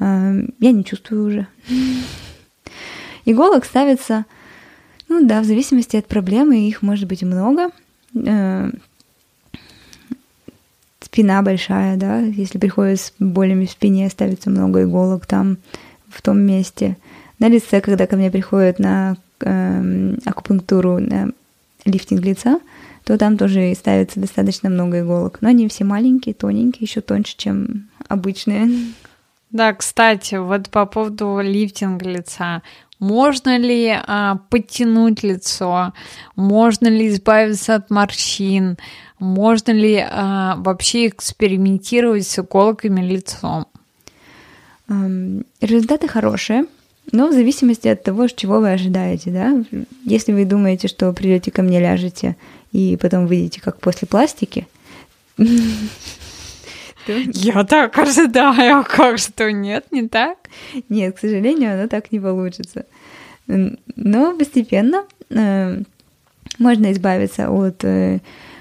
Э, 0.00 0.42
я 0.58 0.72
не 0.72 0.84
чувствую 0.84 1.26
уже. 1.26 1.46
Иголок 3.24 3.64
ставится, 3.64 4.24
ну 5.08 5.26
да, 5.26 5.40
в 5.40 5.44
зависимости 5.44 5.96
от 5.96 6.06
проблемы, 6.06 6.66
их 6.66 6.82
может 6.82 7.08
быть 7.08 7.22
много. 7.22 7.70
Э, 8.14 8.70
спина 11.00 11.42
большая, 11.42 11.96
да, 11.96 12.20
если 12.20 12.58
приходит 12.58 13.00
с 13.00 13.12
болями 13.18 13.66
в 13.66 13.70
спине, 13.70 14.08
ставится 14.08 14.50
много 14.50 14.82
иголок 14.82 15.26
там, 15.26 15.58
в 16.08 16.22
том 16.22 16.40
месте. 16.40 16.96
На 17.38 17.48
лице, 17.48 17.80
когда 17.80 18.06
ко 18.06 18.16
мне 18.16 18.30
приходят 18.30 18.78
на 18.78 19.16
акупунктуру, 19.40 20.98
на 20.98 21.30
лифтинг 21.84 22.22
лица, 22.22 22.60
то 23.04 23.18
там 23.18 23.36
тоже 23.36 23.74
ставится 23.74 24.20
достаточно 24.20 24.68
много 24.68 25.00
иголок. 25.00 25.38
Но 25.40 25.48
они 25.48 25.68
все 25.68 25.84
маленькие, 25.84 26.34
тоненькие, 26.34 26.86
еще 26.86 27.00
тоньше, 27.00 27.34
чем 27.36 27.88
обычные. 28.08 28.70
Да, 29.50 29.72
кстати, 29.74 30.36
вот 30.36 30.70
по 30.70 30.86
поводу 30.86 31.40
лифтинга 31.42 32.08
лица. 32.08 32.62
Можно 33.00 33.56
ли 33.56 33.88
а, 33.88 34.36
подтянуть 34.50 35.22
лицо? 35.22 35.94
Можно 36.36 36.88
ли 36.88 37.08
избавиться 37.08 37.76
от 37.76 37.90
морщин? 37.90 38.76
Можно 39.18 39.72
ли 39.72 40.06
а, 40.08 40.56
вообще 40.58 41.08
экспериментировать 41.08 42.26
с 42.26 42.38
иголками 42.38 43.00
лицом? 43.00 43.66
Результаты 45.60 46.08
хорошие. 46.08 46.66
Но 47.12 47.28
в 47.28 47.32
зависимости 47.32 47.88
от 47.88 48.02
того, 48.02 48.28
чего 48.28 48.60
вы 48.60 48.72
ожидаете, 48.72 49.30
да. 49.30 49.64
Если 50.04 50.32
вы 50.32 50.44
думаете, 50.44 50.88
что 50.88 51.12
придете 51.12 51.50
ко 51.50 51.62
мне, 51.62 51.80
ляжете, 51.80 52.36
и 52.72 52.96
потом 53.00 53.26
выйдете 53.26 53.60
как 53.60 53.80
после 53.80 54.06
пластики, 54.06 54.68
я 57.06 57.64
так 57.64 57.98
ожидаю, 57.98 58.78
а 58.78 58.82
как 58.84 59.18
что 59.18 59.50
нет, 59.50 59.86
не 59.90 60.08
так? 60.08 60.38
Нет, 60.88 61.16
к 61.16 61.18
сожалению, 61.18 61.74
оно 61.74 61.88
так 61.88 62.12
не 62.12 62.20
получится. 62.20 62.86
Но 63.46 64.36
постепенно 64.36 65.04
э, 65.30 65.82
можно 66.58 66.92
избавиться 66.92 67.50
от 67.50 67.84
э, 67.84 68.20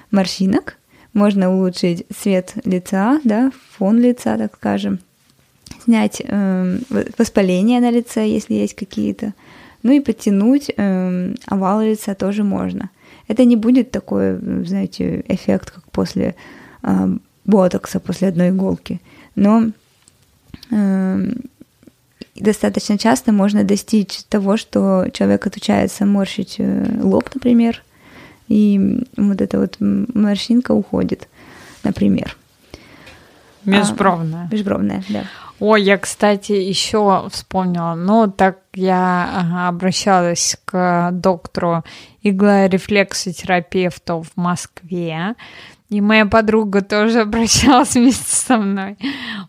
морщинок, 0.10 0.78
можно 1.14 1.52
улучшить 1.52 2.06
цвет 2.16 2.54
лица, 2.66 3.20
да, 3.24 3.52
фон 3.78 4.00
лица, 4.00 4.38
так 4.38 4.56
скажем, 4.56 5.00
снять 5.84 6.22
э, 6.24 6.80
воспаления 7.18 7.80
на 7.80 7.92
лице, 7.92 8.28
если 8.28 8.54
есть 8.54 8.76
какие-то. 8.76 9.34
Ну 9.84 9.92
и 9.92 10.00
подтянуть 10.00 10.72
э, 10.76 11.34
овал 11.46 11.82
лица 11.82 12.16
тоже 12.16 12.44
можно. 12.44 12.90
Это 13.28 13.46
не 13.46 13.56
будет 13.56 13.92
такой, 13.92 14.38
знаете, 14.66 15.24
эффект, 15.28 15.72
как 15.72 15.84
после 15.92 16.36
э, 16.84 17.18
ботокса, 17.46 18.00
после 18.00 18.28
одной 18.28 18.50
иголки. 18.50 19.00
Но 19.36 19.72
э, 20.72 21.32
достаточно 22.36 22.98
часто 22.98 23.32
можно 23.32 23.64
достичь 23.64 24.24
того, 24.30 24.58
что 24.58 25.08
человек 25.14 25.48
отучается 25.48 26.06
морщить 26.06 26.56
э, 26.58 27.00
лоб, 27.02 27.30
например, 27.34 27.84
и 28.48 29.06
вот 29.16 29.42
эта 29.42 29.60
вот 29.60 29.78
морщинка 29.80 30.72
уходит, 30.72 31.28
например. 31.84 32.36
Межбровная. 33.64 34.48
А, 34.50 34.54
межбровная, 34.54 35.04
да. 35.10 35.24
Ой, 35.60 35.84
я, 35.84 35.98
кстати, 35.98 36.54
еще 36.54 37.28
вспомнила. 37.30 37.94
Ну, 37.96 38.32
так 38.32 38.60
я 38.74 39.68
обращалась 39.68 40.58
к 40.66 41.12
доктору 41.12 41.84
иглорефлексотерапевту 42.22 44.22
в 44.22 44.38
Москве. 44.38 45.36
И 45.90 46.02
моя 46.02 46.26
подруга 46.26 46.82
тоже 46.82 47.22
обращалась 47.22 47.96
вместе 47.96 48.36
со 48.36 48.58
мной. 48.58 48.98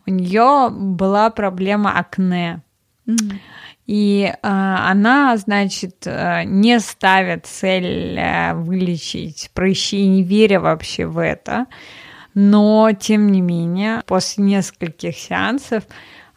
У 0.07 0.11
нее 0.11 0.69
была 0.71 1.31
проблема 1.31 1.99
акне. 1.99 2.63
Mm. 3.07 3.39
И 3.87 4.23
э, 4.23 4.37
она, 4.43 5.37
значит, 5.37 6.07
э, 6.07 6.45
не 6.45 6.79
ставит 6.79 7.47
цель 7.47 8.17
э, 8.17 8.55
вылечить 8.55 9.51
прыщи, 9.53 10.07
не 10.07 10.23
веря 10.23 10.61
вообще 10.61 11.07
в 11.07 11.19
это. 11.19 11.67
Но, 12.35 12.91
тем 12.93 13.33
не 13.33 13.41
менее, 13.41 14.03
после 14.07 14.45
нескольких 14.45 15.17
сеансов 15.17 15.85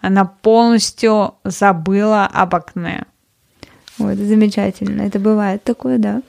она 0.02 0.26
полностью 0.26 1.36
забыла 1.44 2.26
об. 2.26 2.56
Ой, 2.56 4.14
это 4.14 4.26
замечательно. 4.26 5.04
Это 5.04 5.20
бывает 5.20 5.64
такое, 5.64 5.98
да. 5.98 6.22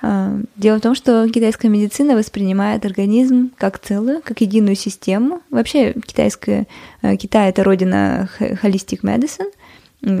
А, 0.00 0.38
дело 0.56 0.78
в 0.78 0.80
том, 0.80 0.94
что 0.94 1.28
китайская 1.28 1.68
медицина 1.68 2.14
воспринимает 2.14 2.84
организм 2.86 3.50
как 3.56 3.78
целую, 3.80 4.22
как 4.22 4.40
единую 4.40 4.76
систему. 4.76 5.42
Вообще 5.50 5.92
китайская, 5.92 6.66
э, 7.02 7.16
Китай— 7.16 7.48
это 7.50 7.64
родина 7.64 8.28
holistic 8.38 9.00
medicine, 9.02 9.50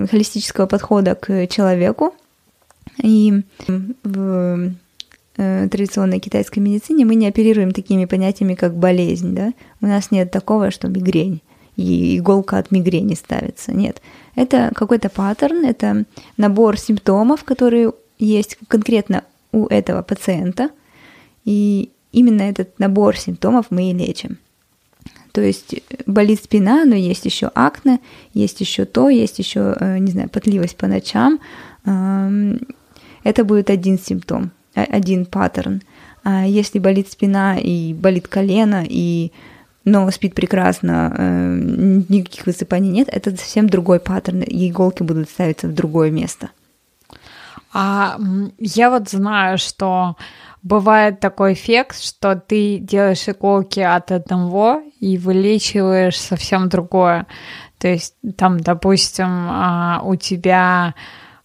холистического 0.08 0.66
подхода 0.66 1.14
к 1.14 1.46
человеку. 1.46 2.14
И 3.02 3.42
в 4.02 4.72
традиционной 5.38 6.18
китайской 6.18 6.58
медицине 6.58 7.04
мы 7.04 7.14
не 7.14 7.28
оперируем 7.28 7.70
такими 7.70 8.04
понятиями, 8.04 8.54
как 8.54 8.76
болезнь. 8.76 9.34
Да? 9.34 9.52
У 9.80 9.86
нас 9.86 10.10
нет 10.10 10.30
такого, 10.30 10.70
что 10.70 10.88
мигрень 10.88 11.40
и 11.76 12.18
иголка 12.18 12.58
от 12.58 12.72
мигрени 12.72 13.14
ставится. 13.14 13.72
Нет. 13.72 14.02
Это 14.34 14.72
какой-то 14.74 15.08
паттерн, 15.08 15.64
это 15.64 16.04
набор 16.36 16.76
симптомов, 16.76 17.44
которые 17.44 17.92
есть 18.18 18.58
конкретно 18.66 19.22
у 19.52 19.66
этого 19.66 20.02
пациента. 20.02 20.70
И 21.44 21.90
именно 22.10 22.42
этот 22.42 22.78
набор 22.80 23.16
симптомов 23.16 23.66
мы 23.70 23.90
и 23.90 23.94
лечим. 23.94 24.38
То 25.32 25.40
есть 25.40 25.74
э, 25.74 25.80
болит 26.06 26.42
спина, 26.42 26.84
но 26.84 26.96
есть 26.96 27.24
еще 27.24 27.50
акне, 27.54 28.00
есть 28.34 28.60
еще 28.60 28.84
то, 28.84 29.08
есть 29.08 29.38
еще, 29.38 29.76
э, 29.78 29.98
не 29.98 30.10
знаю, 30.10 30.28
потливость 30.28 30.76
по 30.76 30.88
ночам. 30.88 31.38
Это 33.24 33.44
будет 33.44 33.70
один 33.70 33.98
симптом, 33.98 34.50
один 34.84 35.26
паттерн. 35.26 35.82
А 36.24 36.46
если 36.46 36.78
болит 36.78 37.10
спина 37.10 37.58
и 37.58 37.94
болит 37.94 38.28
колено, 38.28 38.84
и 38.86 39.32
но 39.84 40.10
спит 40.10 40.34
прекрасно, 40.34 41.14
э, 41.16 42.04
никаких 42.08 42.46
высыпаний 42.46 42.90
нет, 42.90 43.08
это 43.10 43.30
совсем 43.30 43.68
другой 43.68 44.00
паттерн, 44.00 44.42
и 44.42 44.68
иголки 44.68 45.02
будут 45.02 45.30
ставиться 45.30 45.66
в 45.66 45.74
другое 45.74 46.10
место. 46.10 46.50
А 47.72 48.18
я 48.58 48.90
вот 48.90 49.08
знаю, 49.08 49.58
что 49.58 50.16
бывает 50.62 51.20
такой 51.20 51.54
эффект, 51.54 52.02
что 52.02 52.36
ты 52.36 52.78
делаешь 52.78 53.28
иголки 53.28 53.80
от 53.80 54.10
одного 54.12 54.82
и 55.00 55.18
вылечиваешь 55.18 56.20
совсем 56.20 56.68
другое. 56.68 57.26
То 57.78 57.88
есть 57.88 58.14
там, 58.36 58.58
допустим, 58.60 59.28
а, 59.28 60.00
у 60.04 60.16
тебя 60.16 60.94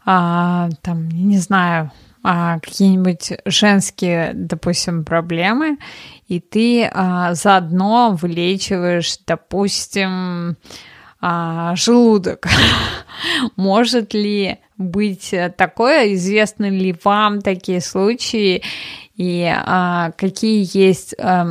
а, 0.06 0.70
там, 0.82 1.10
не 1.10 1.38
знаю, 1.38 1.92
а, 2.24 2.60
какие-нибудь 2.60 3.34
женские, 3.46 4.32
допустим, 4.34 5.04
проблемы, 5.04 5.78
и 6.28 6.40
ты 6.40 6.90
заодно 7.34 8.18
вылечиваешь, 8.20 9.18
допустим, 9.28 10.56
желудок. 11.22 12.48
Может 13.56 14.14
ли 14.14 14.58
быть 14.78 15.34
такое? 15.58 16.14
Известны 16.14 16.70
ли 16.70 16.96
вам 17.04 17.42
такие 17.42 17.82
случаи? 17.82 18.64
И 19.16 19.48
а, 19.48 20.12
какие 20.18 20.68
есть 20.76 21.14
а, 21.20 21.46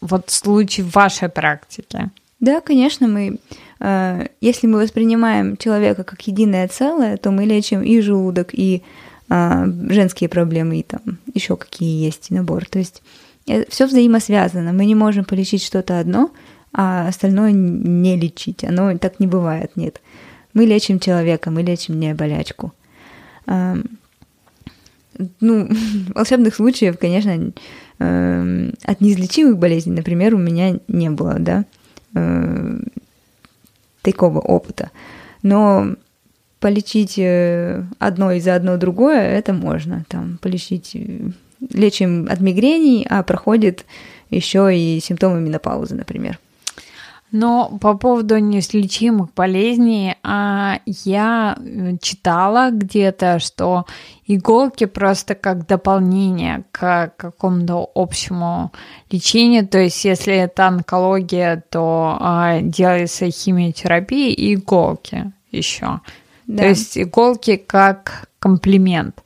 вот 0.00 0.30
случаи 0.30 0.82
в 0.82 0.94
вашей 0.94 1.28
практике? 1.28 2.10
Да, 2.40 2.60
конечно, 2.60 3.08
мы, 3.08 3.38
э, 3.80 4.26
если 4.40 4.66
мы 4.66 4.80
воспринимаем 4.80 5.56
человека 5.56 6.04
как 6.04 6.20
единое 6.22 6.68
целое, 6.68 7.16
то 7.16 7.30
мы 7.30 7.44
лечим 7.44 7.82
и 7.82 8.00
желудок, 8.00 8.50
и 8.52 8.82
женские 9.28 10.28
проблемы, 10.28 10.80
и 10.80 10.82
там 10.82 11.18
еще 11.34 11.56
какие 11.56 12.04
есть 12.04 12.30
набор. 12.30 12.66
То 12.66 12.78
есть 12.78 13.02
э, 13.46 13.64
все 13.68 13.86
взаимосвязано. 13.86 14.72
Мы 14.72 14.86
не 14.86 14.94
можем 14.94 15.24
полечить 15.24 15.64
что-то 15.64 15.98
одно, 15.98 16.30
а 16.72 17.08
остальное 17.08 17.52
не 17.52 18.16
лечить. 18.16 18.64
Оно 18.64 18.96
так 18.98 19.20
не 19.20 19.26
бывает, 19.26 19.72
нет. 19.76 20.00
Мы 20.54 20.64
лечим 20.64 21.00
человека, 21.00 21.50
мы 21.50 21.62
лечим 21.62 21.98
не 21.98 22.14
болячку. 22.14 22.72
Ну, 23.46 25.68
волшебных 26.14 26.54
случаев, 26.54 26.98
конечно, 26.98 27.52
э, 27.98 28.70
от 28.84 29.00
неизлечимых 29.00 29.58
болезней, 29.58 29.92
например, 29.92 30.34
у 30.34 30.38
меня 30.38 30.78
не 30.88 31.10
было, 31.10 31.36
да, 31.38 31.64
э, 32.14 32.78
такого 34.02 34.40
опыта. 34.40 34.90
Но 35.42 35.96
полечить 36.60 37.18
э, 37.18 37.84
одно 37.98 38.32
и 38.32 38.40
заодно 38.40 38.76
другое, 38.76 39.20
это 39.20 39.52
можно. 39.52 40.04
Там 40.08 40.38
полечить, 40.40 40.92
э, 40.94 41.30
лечим 41.72 42.28
от 42.30 42.40
мигрений, 42.40 43.06
а 43.08 43.22
проходит 43.22 43.84
еще 44.30 44.76
и 44.76 45.00
симптомы 45.00 45.40
менопаузы, 45.40 45.94
например. 45.94 46.38
Но 47.32 47.76
по 47.80 47.94
поводу 47.94 48.38
неизлечимых 48.38 49.34
болезней, 49.34 50.14
а, 50.22 50.78
я 50.86 51.58
э, 51.58 51.96
читала 52.00 52.70
где-то, 52.70 53.40
что 53.40 53.84
иголки 54.26 54.86
просто 54.86 55.34
как 55.34 55.66
дополнение 55.66 56.62
к 56.70 57.12
какому-то 57.16 57.90
общему 57.94 58.72
лечению. 59.10 59.66
То 59.66 59.78
есть, 59.78 60.04
если 60.04 60.34
это 60.34 60.68
онкология, 60.68 61.64
то 61.68 62.16
а, 62.20 62.60
делается 62.60 63.28
химиотерапия 63.30 64.30
и 64.30 64.54
иголки 64.54 65.32
еще. 65.50 66.00
Да. 66.46 66.62
То 66.62 66.68
есть 66.68 66.96
иголки 66.96 67.56
как 67.56 68.28
комплимент. 68.38 69.22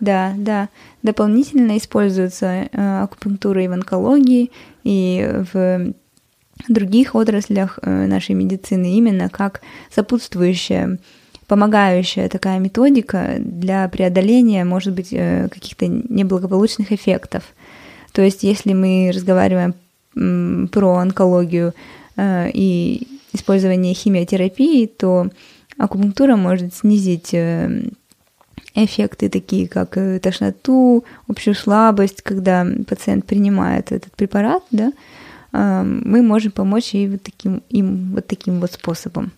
Да, 0.00 0.32
да. 0.36 0.68
Дополнительно 1.02 1.76
используется 1.78 2.68
э, 2.72 3.02
акупунктура 3.02 3.62
и 3.62 3.68
в 3.68 3.72
онкологии, 3.72 4.50
и 4.82 5.44
в 5.52 5.92
других 6.68 7.14
отраслях 7.14 7.78
э, 7.82 8.06
нашей 8.06 8.34
медицины 8.34 8.94
именно 8.94 9.28
как 9.28 9.60
сопутствующая, 9.94 10.98
помогающая 11.46 12.28
такая 12.28 12.58
методика 12.58 13.36
для 13.38 13.88
преодоления, 13.88 14.64
может 14.64 14.92
быть, 14.92 15.12
э, 15.12 15.48
каких-то 15.48 15.86
неблагополучных 15.86 16.90
эффектов. 16.90 17.44
То 18.10 18.22
есть, 18.22 18.42
если 18.42 18.72
мы 18.72 19.12
разговариваем 19.14 19.74
про 20.68 20.96
онкологию 20.96 21.72
и 22.18 23.08
использование 23.32 23.94
химиотерапии, 23.94 24.84
то 24.84 25.28
акупунктура 25.84 26.36
может 26.36 26.74
снизить 26.74 27.34
эффекты 28.74 29.28
такие, 29.28 29.68
как 29.68 29.98
тошноту, 30.22 31.04
общую 31.28 31.54
слабость, 31.54 32.22
когда 32.22 32.66
пациент 32.88 33.26
принимает 33.26 33.92
этот 33.92 34.12
препарат, 34.16 34.62
да, 34.70 34.92
мы 35.52 36.22
можем 36.22 36.52
помочь 36.52 36.94
и 36.94 37.08
вот 37.08 37.22
таким, 37.22 37.62
им 37.68 38.12
вот 38.14 38.26
таким 38.26 38.60
вот 38.60 38.72
способом. 38.72 39.32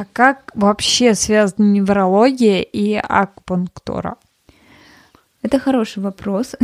А 0.00 0.06
как 0.10 0.50
вообще 0.54 1.14
связаны 1.14 1.72
неврология 1.72 2.62
и 2.62 2.94
акупунктура? 2.94 4.16
Это 5.42 5.58
хороший 5.58 6.02
вопрос. 6.02 6.54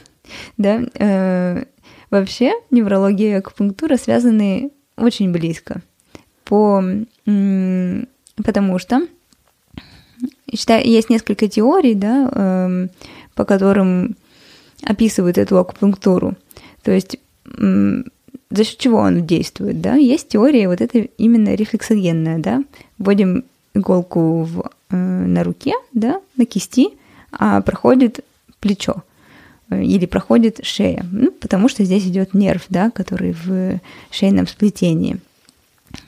да, 0.56 0.82
э, 0.94 1.64
вообще 2.10 2.52
неврология 2.70 3.30
и 3.30 3.38
акупунктура 3.38 3.96
связаны 3.96 4.70
очень 4.96 5.32
близко. 5.32 5.80
По, 6.44 6.80
потому 8.36 8.78
что 8.78 9.06
считаю, 10.54 10.86
есть 10.86 11.10
несколько 11.10 11.48
теорий, 11.48 11.94
да, 11.94 12.30
э, 12.32 12.88
по 13.34 13.44
которым 13.44 14.16
описывают 14.82 15.38
эту 15.38 15.58
акупунктуру. 15.58 16.36
То 16.82 16.92
есть 16.92 17.18
за 18.50 18.64
счет 18.64 18.78
чего 18.78 18.98
он 18.98 19.26
действует, 19.26 19.80
да? 19.80 19.94
Есть 19.94 20.28
теория 20.28 20.68
вот 20.68 20.80
это 20.80 20.98
именно 20.98 21.54
рефлексогенная, 21.54 22.38
да? 22.38 22.62
Вводим 22.98 23.44
иголку 23.74 24.42
в, 24.42 24.70
э, 24.90 24.96
на 24.96 25.44
руке, 25.44 25.72
да, 25.92 26.20
на 26.36 26.46
кисти, 26.46 26.90
а 27.32 27.60
проходит 27.60 28.24
плечо 28.60 29.02
э, 29.70 29.82
или 29.82 30.06
проходит 30.06 30.60
шея, 30.62 31.04
ну, 31.10 31.30
потому 31.32 31.68
что 31.68 31.84
здесь 31.84 32.06
идет 32.06 32.34
нерв, 32.34 32.64
да, 32.68 32.90
который 32.90 33.32
в 33.32 33.80
шейном 34.10 34.46
сплетении, 34.46 35.18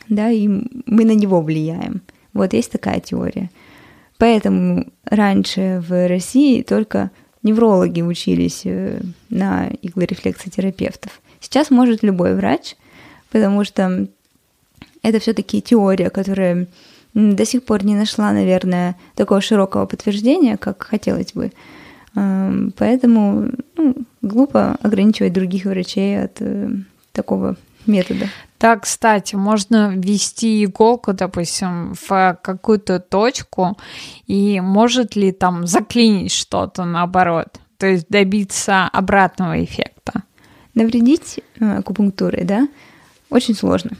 да, 0.08 0.30
и 0.30 0.48
мы 0.48 1.04
на 1.04 1.14
него 1.14 1.40
влияем. 1.42 2.00
Вот 2.38 2.52
есть 2.52 2.72
такая 2.72 3.00
теория. 3.00 3.50
Поэтому 4.16 4.86
раньше 5.04 5.82
в 5.86 6.08
России 6.08 6.62
только 6.62 7.10
неврологи 7.42 8.00
учились 8.00 8.62
э, 8.64 9.00
на 9.28 9.68
иглорефлексотерапевтов. 9.82 11.20
Сейчас 11.40 11.70
может 11.70 12.02
любой 12.02 12.34
врач, 12.34 12.76
потому 13.30 13.64
что 13.64 14.08
это 15.02 15.18
все-таки 15.20 15.62
теория, 15.62 16.10
которая 16.10 16.66
до 17.14 17.44
сих 17.44 17.64
пор 17.64 17.84
не 17.84 17.94
нашла, 17.94 18.32
наверное, 18.32 18.96
такого 19.14 19.40
широкого 19.40 19.86
подтверждения, 19.86 20.56
как 20.56 20.82
хотелось 20.82 21.32
бы. 21.32 21.52
Эм, 22.14 22.72
поэтому 22.76 23.50
ну, 23.76 23.96
глупо 24.22 24.76
ограничивать 24.82 25.32
других 25.32 25.64
врачей 25.64 26.22
от 26.22 26.36
э, 26.40 26.70
такого 27.12 27.56
метода. 27.86 28.26
Так, 28.58 28.82
кстати, 28.82 29.36
можно 29.36 29.94
ввести 29.94 30.64
иголку, 30.64 31.12
допустим, 31.12 31.94
в 31.94 32.38
какую-то 32.42 32.98
точку, 32.98 33.78
и 34.26 34.60
может 34.60 35.14
ли 35.14 35.30
там 35.30 35.66
заклинить 35.66 36.32
что-то 36.32 36.84
наоборот, 36.84 37.60
то 37.76 37.86
есть 37.86 38.08
добиться 38.08 38.84
обратного 38.88 39.62
эффекта? 39.62 40.24
Навредить 40.74 41.40
э, 41.60 41.78
акупунктурой, 41.78 42.44
да, 42.44 42.68
очень 43.30 43.54
сложно. 43.54 43.92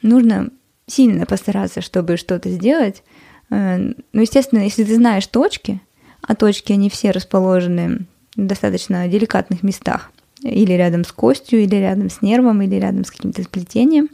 Нужно 0.00 0.48
сильно 0.86 1.26
постараться, 1.26 1.82
чтобы 1.82 2.16
что-то 2.16 2.48
сделать. 2.48 3.02
Э, 3.50 3.76
ну, 3.76 4.20
естественно, 4.20 4.60
если 4.60 4.84
ты 4.84 4.94
знаешь 4.94 5.26
точки, 5.26 5.82
а 6.22 6.34
точки, 6.34 6.72
они 6.72 6.88
все 6.88 7.10
расположены 7.10 8.06
в 8.34 8.46
достаточно 8.46 9.06
деликатных 9.08 9.62
местах, 9.62 10.10
или 10.42 10.72
рядом 10.72 11.04
с 11.04 11.12
костью, 11.12 11.60
или 11.60 11.76
рядом 11.76 12.10
с 12.10 12.22
нервом, 12.22 12.62
или 12.62 12.76
рядом 12.76 13.04
с 13.04 13.10
каким-то 13.10 13.42
сплетением, 13.42 14.08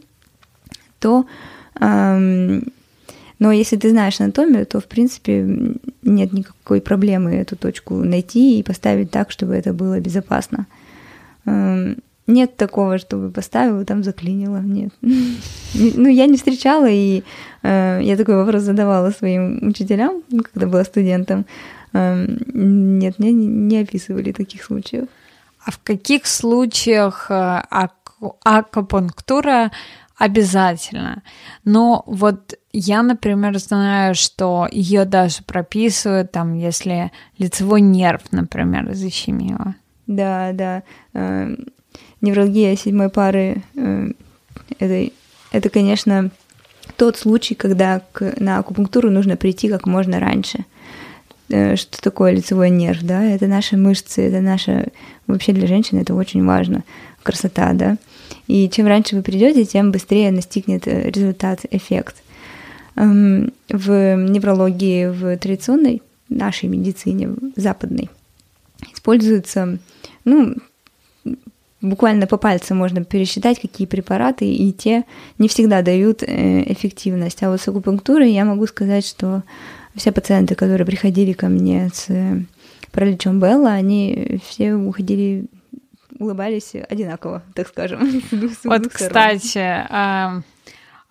то 0.99 1.25
эм, 1.79 2.63
но 3.39 3.51
если 3.51 3.75
ты 3.75 3.89
знаешь 3.89 4.19
анатомию, 4.21 4.65
то, 4.65 4.79
в 4.79 4.85
принципе, 4.85 5.45
нет 6.03 6.33
никакой 6.33 6.81
проблемы 6.81 7.35
эту 7.35 7.55
точку 7.55 7.95
найти 7.95 8.59
и 8.59 8.63
поставить 8.63 9.11
так, 9.11 9.31
чтобы 9.31 9.55
это 9.55 9.73
было 9.73 9.99
безопасно. 9.99 10.67
Эм, 11.45 11.97
нет 12.27 12.55
такого, 12.55 12.97
чтобы 12.97 13.29
поставила, 13.29 13.85
там 13.85 14.03
заклинила. 14.03 14.61
Нет. 14.61 14.93
Ну, 15.73 16.07
я 16.07 16.25
не 16.27 16.37
встречала, 16.37 16.87
и 16.89 17.23
э, 17.61 17.99
я 18.01 18.15
такой 18.15 18.35
вопрос 18.35 18.61
задавала 18.63 19.11
своим 19.11 19.59
учителям, 19.67 20.23
когда 20.53 20.67
была 20.67 20.85
студентом. 20.85 21.45
Эм, 21.91 22.39
нет, 22.99 23.19
мне 23.19 23.33
не 23.33 23.81
описывали 23.81 24.31
таких 24.31 24.63
случаев. 24.63 25.09
А 25.65 25.71
в 25.71 25.79
каких 25.83 26.27
случаях 26.27 27.31
э, 27.31 27.63
акупунктура 28.43 29.71
обязательно? 30.15 31.23
Но 31.63 32.03
вот 32.05 32.53
я, 32.71 33.01
например, 33.01 33.57
знаю, 33.57 34.13
что 34.13 34.67
ее 34.71 35.05
даже 35.05 35.43
прописывают, 35.43 36.31
там, 36.31 36.53
если 36.53 37.11
лицевой 37.39 37.81
нерв, 37.81 38.21
например, 38.31 38.93
защемило. 38.93 39.73
Да, 40.05 40.51
да. 40.53 40.83
Э, 41.13 41.55
невралгия 42.21 42.75
седьмой 42.75 43.09
пары 43.09 43.63
э, 43.75 44.11
это, 44.77 45.11
это, 45.51 45.69
конечно, 45.69 46.29
тот 46.95 47.17
случай, 47.17 47.55
когда 47.55 48.01
к, 48.11 48.35
на 48.39 48.59
акупунктуру 48.59 49.09
нужно 49.09 49.35
прийти 49.35 49.67
как 49.67 49.87
можно 49.87 50.19
раньше. 50.19 50.65
Э, 51.49 51.75
что 51.75 52.01
такое 52.01 52.31
лицевой 52.31 52.69
нерв, 52.69 53.03
да? 53.03 53.23
Это 53.23 53.47
наши 53.47 53.77
мышцы, 53.77 54.21
это 54.23 54.41
наша... 54.41 54.87
Вообще 55.27 55.53
для 55.53 55.67
женщины 55.67 56.01
это 56.01 56.13
очень 56.13 56.45
важно. 56.45 56.83
Красота, 57.23 57.73
да? 57.73 57.97
И 58.47 58.69
чем 58.69 58.87
раньше 58.87 59.15
вы 59.15 59.21
придете, 59.23 59.65
тем 59.65 59.91
быстрее 59.91 60.31
настигнет 60.31 60.87
результат, 60.87 61.61
эффект. 61.71 62.17
Эм, 62.95 63.51
в 63.69 64.15
неврологии, 64.15 65.07
в 65.07 65.37
традиционной 65.37 66.01
нашей 66.29 66.69
медицине, 66.69 67.29
западной, 67.55 68.09
используется 68.93 69.79
ну, 70.23 70.55
буквально 71.81 72.27
по 72.27 72.37
пальцам 72.37 72.77
можно 72.77 73.03
пересчитать, 73.03 73.59
какие 73.59 73.87
препараты, 73.87 74.51
и 74.51 74.71
те 74.73 75.03
не 75.37 75.47
всегда 75.47 75.81
дают 75.81 76.23
э, 76.23 76.71
эффективность. 76.71 77.41
А 77.43 77.49
вот 77.49 77.61
с 77.61 77.67
акупунктурой 77.67 78.31
я 78.31 78.45
могу 78.45 78.65
сказать, 78.67 79.05
что 79.05 79.43
все 79.95 80.11
пациенты, 80.11 80.55
которые 80.55 80.85
приходили 80.85 81.33
ко 81.33 81.47
мне 81.47 81.89
с 81.93 82.05
э, 82.09 82.41
параличом 82.91 83.39
Белла, 83.39 83.71
они 83.71 84.41
все 84.45 84.73
уходили, 84.73 85.45
улыбались 86.19 86.73
одинаково, 86.89 87.43
так 87.53 87.67
скажем. 87.67 88.21
Вот, 88.63 88.87
кстати, 88.87 89.85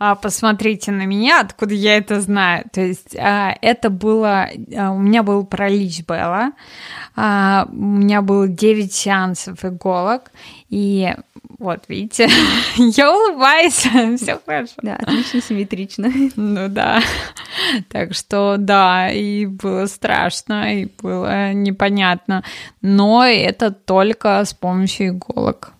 а, 0.04 0.14
посмотрите 0.16 0.92
на 0.92 1.06
меня, 1.06 1.40
откуда 1.40 1.74
я 1.74 1.96
это 1.96 2.20
знаю. 2.20 2.64
То 2.70 2.82
есть 2.82 3.16
а, 3.16 3.56
это 3.62 3.88
было, 3.88 4.50
а, 4.76 4.90
у 4.90 4.98
меня 4.98 5.22
был 5.22 5.46
паралич 5.46 6.02
Белла, 6.06 6.52
а, 7.16 7.66
у 7.70 7.74
меня 7.74 8.20
было 8.20 8.46
9 8.46 8.92
сеансов 8.92 9.64
иголок, 9.64 10.30
и 10.68 11.14
вот, 11.58 11.84
видите, 11.88 12.28
я 12.76 13.14
улыбаюсь, 13.14 13.72
все 14.20 14.38
хорошо. 14.44 14.74
Да, 14.82 14.96
отлично 14.96 15.40
симметрично. 15.40 16.12
Ну 16.36 16.68
да. 16.68 17.00
Так 17.88 18.14
что 18.14 18.56
да, 18.58 19.10
и 19.10 19.46
было 19.46 19.86
страшно, 19.86 20.82
и 20.82 20.88
было 21.00 21.54
непонятно. 21.54 22.44
Но 22.82 23.24
это 23.24 23.70
только 23.70 24.44
с 24.44 24.52
помощью 24.52 25.08
иголок. 25.08 25.72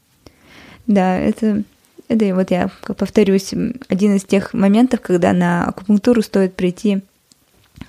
Да, 0.87 1.19
это 1.19 1.63
это 2.09 2.35
вот 2.35 2.51
я 2.51 2.71
повторюсь, 2.97 3.53
один 3.89 4.17
из 4.17 4.25
тех 4.25 4.55
моментов, 4.55 5.01
когда 5.01 5.33
на 5.33 5.67
акупунктуру 5.67 6.23
стоит 6.23 6.55
прийти 6.55 7.03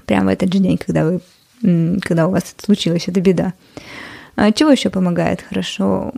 прямо 0.06 0.28
в 0.28 0.34
этот 0.34 0.54
же 0.54 0.60
день, 0.60 0.78
когда 0.78 1.06
вы 1.06 1.21
когда 2.01 2.28
у 2.28 2.32
вас 2.32 2.54
случилась 2.58 3.08
эта 3.08 3.21
беда. 3.21 3.54
А 4.36 4.51
чего 4.51 4.71
еще 4.71 4.89
помогает 4.89 5.41
хорошо? 5.41 6.13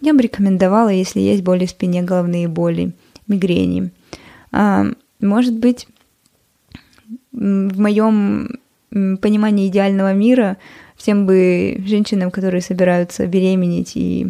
Я 0.00 0.14
бы 0.14 0.22
рекомендовала, 0.22 0.88
если 0.88 1.20
есть 1.20 1.42
боли 1.42 1.66
в 1.66 1.70
спине, 1.70 2.02
головные 2.02 2.48
боли, 2.48 2.92
мигрени. 3.26 3.90
А, 4.50 4.86
может 5.20 5.54
быть, 5.54 5.86
в 7.32 7.78
моем 7.78 8.58
понимании 8.90 9.68
идеального 9.68 10.14
мира 10.14 10.56
всем 10.96 11.26
бы 11.26 11.80
женщинам, 11.84 12.30
которые 12.30 12.62
собираются 12.62 13.26
беременеть 13.26 13.92
и, 13.96 14.28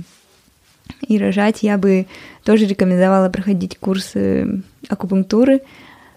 и 1.06 1.18
рожать, 1.18 1.62
я 1.62 1.78
бы 1.78 2.06
тоже 2.44 2.66
рекомендовала 2.66 3.28
проходить 3.30 3.78
курсы 3.78 4.62
акупунктуры. 4.88 5.62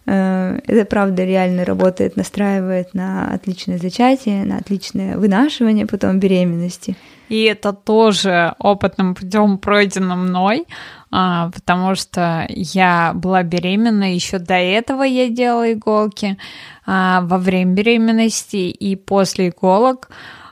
Э, 0.05 0.59
это 0.65 0.85
правда 0.85 1.23
реально 1.23 1.65
работает, 1.65 2.15
настраивает 2.17 2.93
на 2.93 3.33
отличное 3.33 3.77
зачатие, 3.77 4.45
на 4.45 4.57
отличное 4.57 5.17
вынашивание 5.17 5.85
потом 5.85 6.19
беременности. 6.19 6.95
И 7.31 7.43
это 7.43 7.71
тоже 7.71 8.55
опытным 8.59 9.15
путем 9.15 9.57
пройдено 9.57 10.17
мной, 10.17 10.65
а, 11.11 11.49
потому 11.51 11.95
что 11.95 12.45
я 12.49 13.13
была 13.15 13.43
беременна, 13.43 14.13
еще 14.13 14.37
до 14.37 14.55
этого 14.55 15.03
я 15.03 15.29
делала 15.29 15.71
иголки 15.71 16.37
а, 16.85 17.21
во 17.21 17.37
время 17.37 17.73
беременности 17.73 18.57
и 18.57 18.97
после 18.97 19.47
иголок. 19.47 20.09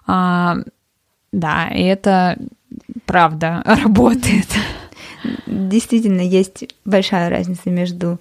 А, 0.08 0.56
да, 1.34 1.68
и 1.68 1.84
это 1.84 2.38
правда 3.06 3.62
работает. 3.66 4.48
Действительно, 5.46 6.22
есть 6.22 6.66
большая 6.86 7.30
разница 7.30 7.70
между 7.70 8.20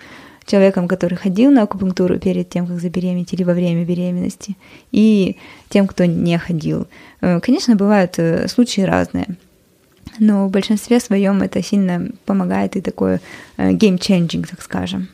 человеком, 0.49 0.89
который 0.89 1.17
ходил 1.17 1.51
на 1.51 1.63
акупунктуру 1.63 2.19
перед 2.19 2.49
тем, 2.49 2.67
как 2.67 2.81
забеременеть 2.81 3.33
или 3.33 3.45
во 3.45 3.53
время 3.53 3.85
беременности, 3.85 4.57
и 4.91 5.37
тем, 5.69 5.87
кто 5.87 6.07
не 6.07 6.39
ходил. 6.39 6.87
Э, 7.21 7.41
конечно, 7.41 7.77
бывают 7.77 8.19
э, 8.19 8.49
случаи 8.49 8.81
разные, 8.81 9.27
но 10.19 10.49
в 10.49 10.51
большинстве 10.51 11.01
своем 11.01 11.43
это 11.43 11.63
сильно 11.63 12.11
помогает 12.25 12.77
и 12.77 12.81
такое 12.81 13.21
э, 13.57 13.73
game-changing, 13.73 14.47
так 14.49 14.63
скажем. 14.63 15.09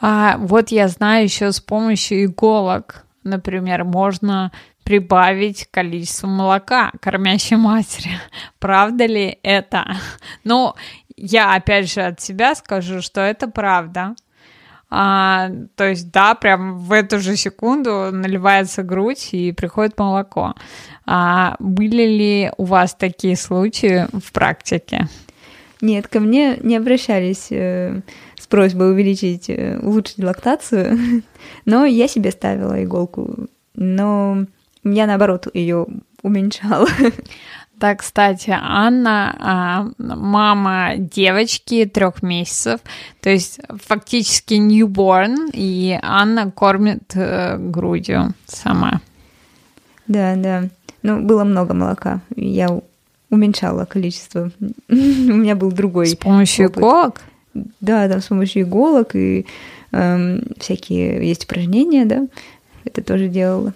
А 0.00 0.36
вот 0.38 0.72
я 0.72 0.88
знаю 0.88 1.24
еще 1.24 1.52
с 1.52 1.60
помощью 1.60 2.24
иголок, 2.24 3.04
например, 3.24 3.84
можно 3.84 4.52
прибавить 4.84 5.68
количество 5.70 6.26
молока 6.26 6.92
кормящей 7.00 7.56
матери. 7.56 8.10
Правда 8.58 9.06
ли 9.06 9.38
это? 9.42 9.96
Ну, 10.44 10.74
я 11.16 11.54
опять 11.54 11.92
же 11.92 12.00
от 12.00 12.20
себя 12.20 12.54
скажу, 12.54 13.00
что 13.00 13.20
это 13.20 13.48
правда. 13.48 14.14
А, 14.90 15.50
то 15.76 15.88
есть, 15.88 16.10
да, 16.10 16.34
прям 16.34 16.76
в 16.78 16.92
эту 16.92 17.18
же 17.18 17.36
секунду 17.36 18.10
наливается 18.12 18.82
грудь 18.82 19.30
и 19.32 19.52
приходит 19.52 19.98
молоко. 19.98 20.54
А 21.06 21.56
были 21.58 22.02
ли 22.02 22.52
у 22.58 22.64
вас 22.64 22.94
такие 22.94 23.36
случаи 23.36 24.06
в 24.12 24.32
практике? 24.32 25.08
Нет, 25.80 26.08
ко 26.08 26.20
мне 26.20 26.58
не 26.62 26.76
обращались 26.76 27.48
э, 27.50 28.02
с 28.42 28.46
просьбой 28.46 28.90
увеличить, 28.90 29.48
э, 29.48 29.78
улучшить 29.80 30.18
лактацию, 30.18 31.22
но 31.64 31.84
я 31.84 32.08
себе 32.08 32.32
ставила 32.32 32.82
иголку, 32.82 33.48
но 33.74 34.46
я 34.84 35.06
наоборот 35.06 35.46
ее 35.54 35.86
уменьшала. 36.22 36.88
Да, 37.74 37.96
кстати, 37.96 38.56
Анна 38.56 39.34
а, 39.40 39.88
мама 39.98 40.92
девочки 40.96 41.84
трех 41.84 42.22
месяцев, 42.22 42.78
то 43.20 43.28
есть 43.28 43.58
фактически 43.68 44.54
newborn, 44.54 45.50
и 45.52 45.98
Анна 46.00 46.52
кормит 46.52 47.10
э, 47.16 47.56
грудью 47.58 48.34
сама. 48.46 49.00
Да, 50.06 50.36
да. 50.36 50.68
Ну, 51.02 51.22
было 51.22 51.42
много 51.42 51.74
молока. 51.74 52.20
Я 52.36 52.68
уменьшала 53.30 53.84
количество. 53.84 54.52
У 54.88 54.94
меня 54.94 55.56
был 55.56 55.72
другой. 55.72 56.06
С 56.06 56.14
помощью 56.14 56.66
опыт. 56.66 56.78
иголок? 56.78 57.22
Да, 57.54 58.08
там 58.08 58.20
с 58.20 58.26
помощью 58.26 58.62
иголок 58.62 59.14
и 59.14 59.46
эм, 59.92 60.42
всякие 60.58 61.26
есть 61.26 61.44
упражнения, 61.44 62.04
да. 62.04 62.26
Это 62.84 63.02
тоже 63.02 63.28
делала. 63.28 63.74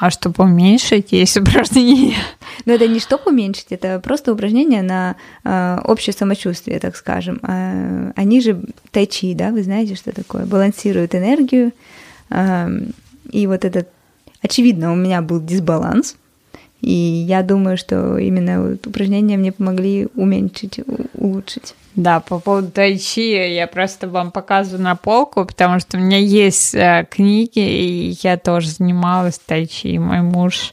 А 0.00 0.10
чтобы 0.10 0.44
уменьшить, 0.44 1.12
есть 1.12 1.36
упражнения. 1.36 2.16
Но 2.64 2.72
это 2.72 2.88
не 2.88 3.00
чтобы 3.00 3.24
уменьшить, 3.26 3.66
это 3.68 4.00
просто 4.00 4.32
упражнения 4.32 4.80
на 4.80 5.16
э, 5.44 5.78
общее 5.84 6.14
самочувствие, 6.14 6.80
так 6.80 6.96
скажем. 6.96 7.38
Э, 7.42 8.12
они 8.16 8.40
же 8.40 8.62
тайчи, 8.92 9.34
да, 9.34 9.50
вы 9.50 9.62
знаете, 9.62 9.96
что 9.96 10.12
такое? 10.12 10.46
Балансируют 10.46 11.14
энергию. 11.14 11.72
Э, 12.30 12.68
и 13.30 13.46
вот 13.46 13.66
этот, 13.66 13.88
очевидно, 14.40 14.90
у 14.92 14.96
меня 14.96 15.20
был 15.20 15.38
дисбаланс. 15.38 16.16
И 16.80 16.92
я 16.92 17.42
думаю, 17.42 17.76
что 17.76 18.16
именно 18.16 18.62
вот 18.62 18.86
упражнения 18.86 19.36
мне 19.36 19.52
помогли 19.52 20.08
уменьшить, 20.14 20.80
улучшить. 21.14 21.74
Да, 21.94 22.20
по 22.20 22.38
поводу 22.38 22.70
тайчи 22.70 23.54
я 23.54 23.66
просто 23.66 24.08
вам 24.08 24.30
показываю 24.30 24.82
на 24.82 24.96
полку, 24.96 25.44
потому 25.44 25.80
что 25.80 25.98
у 25.98 26.00
меня 26.00 26.18
есть 26.18 26.74
э, 26.74 27.06
книги, 27.10 27.58
и 27.58 28.16
я 28.22 28.38
тоже 28.38 28.68
занималась 28.68 29.38
тайчи. 29.38 29.98
Мой 29.98 30.22
муж 30.22 30.72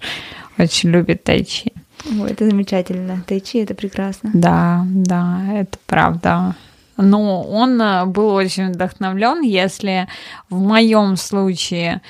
очень 0.58 0.90
любит 0.90 1.24
тайчи. 1.24 1.74
Ой, 2.06 2.32
это 2.32 2.46
замечательно. 2.50 3.24
Тайчи 3.28 3.58
это 3.58 3.74
прекрасно. 3.74 4.30
Да, 4.34 4.86
да, 4.88 5.42
это 5.54 5.78
правда. 5.88 6.56
Но 6.98 7.44
он 7.44 7.82
э, 7.82 8.06
был 8.06 8.30
очень 8.30 8.72
вдохновлен, 8.72 9.42
если 9.42 10.08
в 10.50 10.60
моем 10.60 11.18
случае 11.18 12.02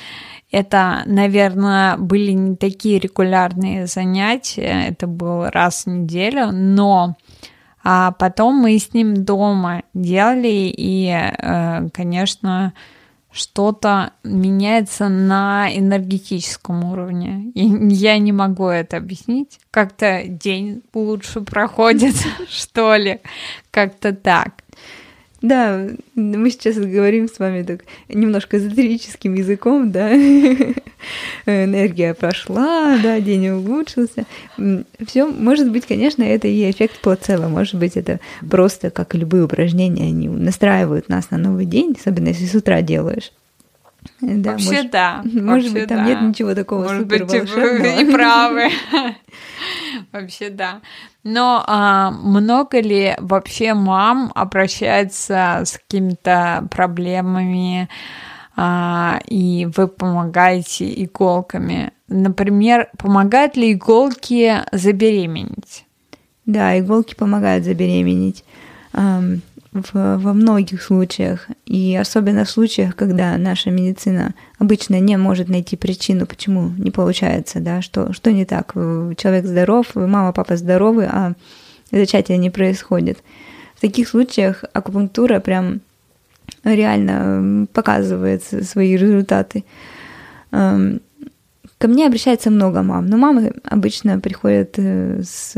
это, 0.51 1.03
наверное, 1.05 1.97
были 1.97 2.31
не 2.31 2.55
такие 2.55 2.99
регулярные 2.99 3.87
занятия, 3.87 4.87
это 4.89 5.07
был 5.07 5.45
раз 5.45 5.85
в 5.85 5.89
неделю, 5.89 6.51
но 6.51 7.15
а 7.89 8.11
потом 8.11 8.55
мы 8.55 8.77
с 8.77 8.93
ним 8.93 9.23
дома 9.23 9.83
делали, 9.93 10.73
и, 10.75 11.09
э, 11.09 11.87
конечно, 11.93 12.73
что-то 13.31 14.11
меняется 14.23 15.09
на 15.09 15.69
энергетическом 15.73 16.83
уровне. 16.83 17.51
И 17.53 17.65
я 17.93 18.17
не 18.17 18.31
могу 18.31 18.67
это 18.67 18.97
объяснить. 18.97 19.59
Как-то 19.71 20.23
день 20.27 20.81
лучше 20.93 21.41
проходит, 21.41 22.15
что 22.49 22.95
ли. 22.95 23.21
Как-то 23.71 24.13
так. 24.13 24.63
Да, 25.41 25.87
мы 26.15 26.49
сейчас 26.49 26.77
говорим 26.77 27.27
с 27.27 27.37
вами 27.37 27.61
так 27.61 27.81
немножко 28.09 28.57
эзотерическим 28.57 29.35
языком, 29.35 29.91
да. 29.91 30.11
Энергия 31.45 32.15
прошла, 32.15 32.97
да, 33.03 33.19
день 33.19 33.49
улучшился. 33.49 34.25
Все, 35.05 35.27
может 35.27 35.71
быть, 35.71 35.85
конечно, 35.85 36.23
это 36.23 36.47
и 36.47 36.69
эффект 36.69 36.99
плацебо, 37.01 37.47
может 37.47 37.75
быть, 37.75 37.97
это 37.97 38.19
просто, 38.49 38.89
как 38.89 39.13
любые 39.13 39.43
упражнения, 39.43 40.05
они 40.05 40.27
настраивают 40.27 41.07
нас 41.07 41.29
на 41.29 41.37
новый 41.37 41.65
день, 41.65 41.95
особенно 41.99 42.29
если 42.29 42.45
с 42.45 42.55
утра 42.55 42.81
делаешь. 42.81 43.31
Да, 44.21 44.51
Вообще 44.51 44.67
может, 44.67 44.91
да. 44.91 45.21
Может 45.23 45.45
Вообще 45.45 45.69
быть, 45.71 45.87
там 45.87 45.97
да. 45.97 46.03
нет 46.05 46.21
ничего 46.21 46.55
такого 46.55 46.83
Может 46.83 47.03
супер 47.03 47.25
быть, 47.25 47.51
вы 47.53 48.01
и 48.01 48.11
правы. 48.11 48.69
Вообще 50.11 50.49
да. 50.49 50.81
Но 51.23 51.63
а, 51.67 52.11
много 52.11 52.79
ли 52.79 53.15
вообще 53.19 53.73
мам 53.73 54.31
обращается 54.33 55.63
с 55.65 55.77
какими-то 55.77 56.67
проблемами, 56.71 57.89
а, 58.55 59.19
и 59.27 59.67
вы 59.75 59.87
помогаете 59.87 61.03
иголками? 61.03 61.91
Например, 62.07 62.89
помогают 62.97 63.57
ли 63.57 63.73
иголки 63.73 64.55
забеременеть? 64.71 65.85
Да, 66.45 66.79
иголки 66.79 67.13
помогают 67.13 67.65
забеременеть 67.65 68.43
в, 69.71 70.17
во 70.17 70.33
многих 70.33 70.81
случаях, 70.81 71.47
и 71.65 71.95
особенно 71.95 72.45
в 72.45 72.49
случаях, 72.49 72.95
когда 72.95 73.37
наша 73.37 73.69
медицина 73.69 74.33
обычно 74.59 74.99
не 74.99 75.17
может 75.17 75.49
найти 75.49 75.75
причину, 75.75 76.25
почему 76.25 76.71
не 76.77 76.91
получается, 76.91 77.59
да, 77.59 77.81
что, 77.81 78.13
что 78.13 78.31
не 78.31 78.45
так. 78.45 78.73
Человек 78.73 79.45
здоров, 79.45 79.87
мама, 79.95 80.31
папа 80.31 80.57
здоровы, 80.57 81.07
а 81.11 81.33
зачатие 81.91 82.37
не 82.37 82.49
происходит. 82.49 83.19
В 83.75 83.81
таких 83.81 84.07
случаях 84.07 84.63
акупунктура 84.73 85.39
прям 85.39 85.81
реально 86.63 87.67
показывает 87.73 88.43
свои 88.43 88.97
результаты. 88.97 89.63
Эм, 90.51 91.01
ко 91.77 91.87
мне 91.87 92.07
обращается 92.07 92.49
много 92.49 92.81
мам, 92.81 93.05
но 93.05 93.17
мамы 93.17 93.53
обычно 93.63 94.19
приходят 94.19 94.73
э, 94.77 95.21
с 95.23 95.55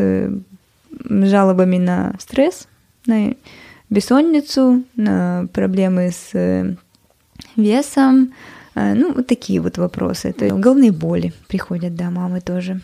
жалобами 1.00 1.78
на 1.78 2.16
стресс, 2.20 2.68
на 3.06 3.36
бессонницу, 3.90 4.84
на 4.96 5.48
проблемы 5.54 6.12
с 6.12 6.30
э, 6.34 6.76
весом, 7.56 8.34
э, 8.76 8.94
ну, 8.94 9.14
вот 9.14 9.28
такие 9.28 9.60
вот 9.62 9.78
вопросы. 9.78 10.32
То 10.34 10.46
есть 10.46 10.58
головные 10.58 10.92
боли 10.92 11.34
приходят, 11.48 11.96
да, 11.96 12.10
мамы 12.10 12.42
тоже. 12.42 12.82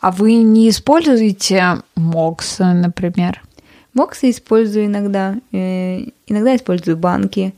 А 0.00 0.10
вы 0.10 0.34
не 0.34 0.68
используете 0.68 1.82
мокс, 1.94 2.58
например? 2.58 3.42
Моксы 3.94 4.30
использую 4.30 4.86
иногда. 4.86 5.36
Э, 5.52 6.00
иногда 6.26 6.56
использую 6.56 6.96
банки. 6.96 7.54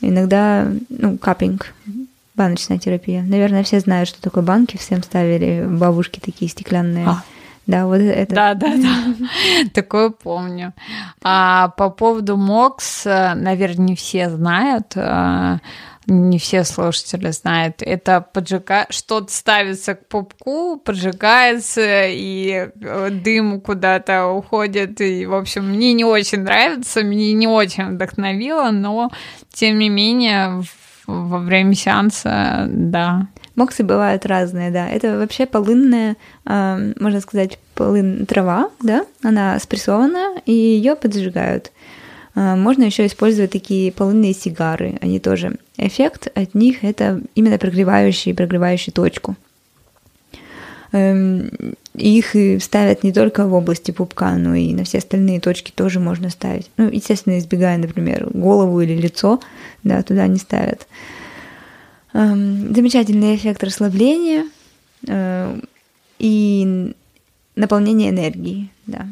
Иногда, 0.00 0.68
ну, 0.88 1.16
капинг, 1.18 1.74
баночная 2.34 2.78
терапия. 2.78 3.22
Наверное, 3.22 3.62
все 3.62 3.78
знают, 3.80 4.08
что 4.08 4.20
такое 4.20 4.42
банки. 4.42 4.76
Всем 4.76 5.02
ставили 5.02 5.64
бабушки 5.68 6.20
такие 6.20 6.50
стеклянные. 6.50 7.06
А. 7.06 7.22
Да, 7.66 7.86
вот 7.86 8.00
это. 8.00 8.34
Да, 8.34 8.54
да, 8.54 8.74
да. 8.76 9.68
Такое 9.74 10.10
помню. 10.10 10.74
А 11.22 11.68
по 11.68 11.90
поводу 11.90 12.36
МОКС, 12.36 13.04
наверное, 13.04 13.86
не 13.88 13.96
все 13.96 14.30
знают 14.30 14.92
а, 14.96 15.58
не 16.06 16.38
все 16.38 16.64
слушатели 16.64 17.30
знают. 17.30 17.82
Это 17.82 18.20
поджига... 18.20 18.86
что-то 18.90 19.32
ставится 19.32 19.94
к 19.94 20.08
пупку, 20.08 20.76
поджигается, 20.78 22.06
и 22.08 22.70
э, 22.80 23.10
дым 23.10 23.60
куда-то 23.60 24.26
уходит. 24.26 25.00
И, 25.00 25.26
в 25.26 25.34
общем, 25.34 25.68
мне 25.68 25.92
не 25.92 26.04
очень 26.04 26.40
нравится, 26.40 27.02
мне 27.02 27.32
не 27.32 27.46
очень 27.46 27.94
вдохновило, 27.94 28.70
но, 28.70 29.10
тем 29.52 29.78
не 29.78 29.88
менее, 29.88 30.62
во 31.06 31.38
время 31.38 31.74
сеанса, 31.74 32.66
да. 32.68 33.28
Моксы 33.54 33.84
бывают 33.84 34.24
разные, 34.24 34.70
да. 34.70 34.88
Это 34.88 35.18
вообще 35.18 35.46
полынная, 35.46 36.16
э, 36.46 36.92
можно 36.98 37.20
сказать, 37.20 37.58
полын 37.74 38.24
трава, 38.26 38.70
да, 38.80 39.04
она 39.22 39.58
спрессованная, 39.58 40.40
и 40.46 40.52
ее 40.52 40.96
поджигают. 40.96 41.70
Э, 42.34 42.56
можно 42.56 42.84
еще 42.84 43.04
использовать 43.06 43.50
такие 43.52 43.92
полынные 43.92 44.32
сигары, 44.32 44.98
они 45.00 45.18
тоже. 45.20 45.56
Эффект 45.76 46.28
от 46.34 46.54
них 46.54 46.82
это 46.82 47.20
именно 47.34 47.58
прогревающий, 47.58 48.34
прогревающий 48.34 48.92
точку. 48.92 49.36
Эм, 50.92 51.50
их 51.94 52.34
ставят 52.62 53.02
не 53.02 53.12
только 53.12 53.46
в 53.46 53.54
области 53.54 53.90
пупка, 53.92 54.36
но 54.36 54.54
и 54.54 54.74
на 54.74 54.84
все 54.84 54.98
остальные 54.98 55.40
точки 55.40 55.70
тоже 55.70 56.00
можно 56.00 56.28
ставить. 56.28 56.70
Ну, 56.76 56.90
естественно, 56.90 57.38
избегая, 57.38 57.78
например, 57.78 58.28
голову 58.32 58.80
или 58.80 58.94
лицо, 58.94 59.40
да, 59.84 60.02
туда 60.02 60.26
не 60.26 60.38
ставят. 60.38 60.86
Замечательный 62.12 63.36
эффект 63.36 63.64
расслабления 63.64 64.44
э, 65.08 65.58
и 66.18 66.94
наполнение 67.56 68.10
энергии, 68.10 68.70
да. 68.86 69.06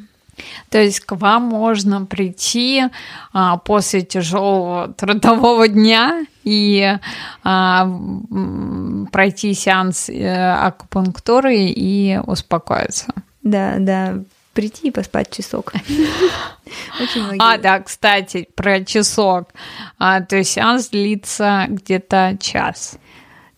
То 0.70 0.78
есть 0.78 1.00
к 1.00 1.12
вам 1.16 1.44
можно 1.44 2.06
прийти 2.06 2.84
а, 3.32 3.58
после 3.58 4.02
тяжелого 4.02 4.92
трудового 4.94 5.68
дня 5.68 6.24
и 6.44 6.96
а, 7.44 7.90
пройти 9.12 9.52
сеанс 9.54 10.08
э, 10.08 10.52
акупунктуры 10.52 11.56
и 11.56 12.18
успокоиться. 12.26 13.12
Да, 13.42 13.76
да, 13.78 14.18
прийти 14.60 14.88
и 14.88 14.90
поспать 14.90 15.30
часок. 15.30 15.72
А, 17.38 17.58
да, 17.58 17.80
кстати, 17.80 18.46
про 18.54 18.84
часок. 18.84 19.48
А, 19.98 20.20
то 20.20 20.36
есть 20.36 20.50
сеанс 20.52 20.88
длится 20.90 21.64
где-то 21.68 22.36
час. 22.40 22.98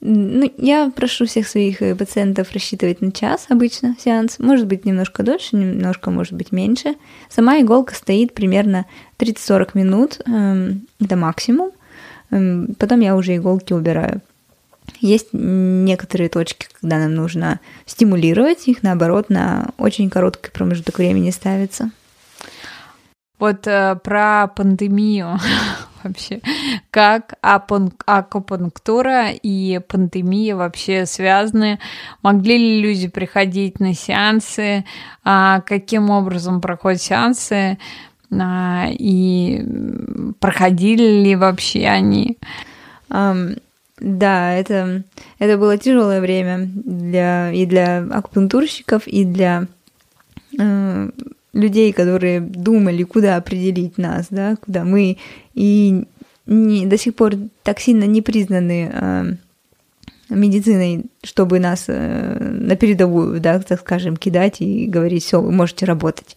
Ну, 0.01 0.51
я 0.57 0.91
прошу 0.95 1.27
всех 1.27 1.47
своих 1.47 1.83
э, 1.83 1.95
пациентов 1.95 2.53
рассчитывать 2.53 3.03
на 3.03 3.13
час 3.13 3.47
обычно 3.49 3.97
сеанс. 3.99 4.39
Может 4.39 4.67
быть, 4.67 4.85
немножко 4.85 5.23
дольше, 5.23 5.57
немножко, 5.57 6.11
может 6.11 6.33
быть, 6.33 6.53
меньше. 6.53 6.95
Сама 7.29 7.61
иголка 7.61 7.95
стоит 7.95 8.33
примерно 8.33 8.87
30-40 9.19 9.71
минут, 9.75 10.21
эм, 10.27 10.87
это 11.01 11.17
максимум. 11.17 11.71
Эм, 12.31 12.75
потом 12.79 13.01
я 13.01 13.15
уже 13.17 13.37
иголки 13.37 13.73
убираю. 13.73 14.23
Есть 15.03 15.31
некоторые 15.33 16.29
точки, 16.29 16.69
когда 16.81 16.99
нам 16.99 17.17
нужно 17.17 17.59
стимулировать 17.87 18.69
их, 18.69 18.85
наоборот, 18.85 19.31
на 19.31 19.71
очень 19.77 20.09
короткий 20.09 20.53
промежуток 20.53 20.99
времени 20.99 21.31
ставится. 21.31 21.91
Вот 23.41 23.67
э, 23.67 23.97
про 23.97 24.47
пандемию 24.47 25.41
вообще. 26.05 26.41
Как 26.93 27.35
акупунктура 27.43 29.31
и 29.31 29.81
пандемия 29.89 30.55
вообще 30.55 31.05
связаны? 31.05 31.81
Могли 32.23 32.57
ли 32.57 32.81
люди 32.81 33.09
приходить 33.09 33.81
на 33.81 33.95
сеансы? 33.95 34.85
А 35.25 35.63
каким 35.63 36.11
образом 36.11 36.61
проходят 36.61 37.03
сеансы? 37.03 37.77
А, 38.31 38.87
и 38.89 39.67
проходили 40.39 41.25
ли 41.25 41.35
вообще 41.35 41.89
они? 41.89 42.39
Um, 43.11 43.59
да, 44.03 44.53
это, 44.55 45.05
это 45.39 45.59
было 45.59 45.79
тяжелое 45.79 46.21
время 46.21 46.69
для, 46.75 47.53
и 47.53 47.67
для 47.67 47.99
акупунктурщиков, 47.99 49.07
и 49.07 49.25
для 49.25 49.69
э, 50.59 51.11
людей, 51.53 51.93
которые 51.93 52.41
думали, 52.41 53.05
куда 53.05 53.37
определить 53.37 53.99
нас, 53.99 54.27
да, 54.31 54.57
куда 54.57 54.83
мы 54.83 55.19
и 55.55 56.05
не, 56.47 56.87
до 56.87 56.99
сих 56.99 57.15
пор 57.15 57.35
так 57.63 57.79
сильно 57.79 58.03
не 58.03 58.23
признаны 58.23 58.91
э, 58.93 59.25
медициной, 60.31 61.05
чтобы 61.23 61.61
нас 61.61 61.85
э, 61.87 62.39
на 62.41 62.75
передовую, 62.75 63.41
да, 63.41 63.61
так 63.61 63.79
скажем, 63.79 64.17
кидать 64.17 64.61
и 64.61 64.87
говорить, 64.87 65.23
все, 65.23 65.41
вы 65.41 65.53
можете 65.53 65.87
работать. 65.87 66.37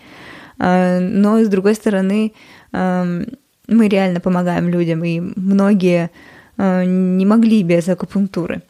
Э, 0.59 0.99
но 0.99 1.43
с 1.43 1.47
другой 1.47 1.73
стороны, 1.73 2.31
э, 2.73 3.25
мы 3.67 3.87
реально 3.87 4.19
помогаем 4.19 4.69
людям, 4.69 5.03
и 5.03 5.19
многие 5.19 6.11
э, 6.11 6.34
не 6.57 7.25
могли 7.25 7.63
без 7.63 7.87
акупунктуры. 7.87 8.61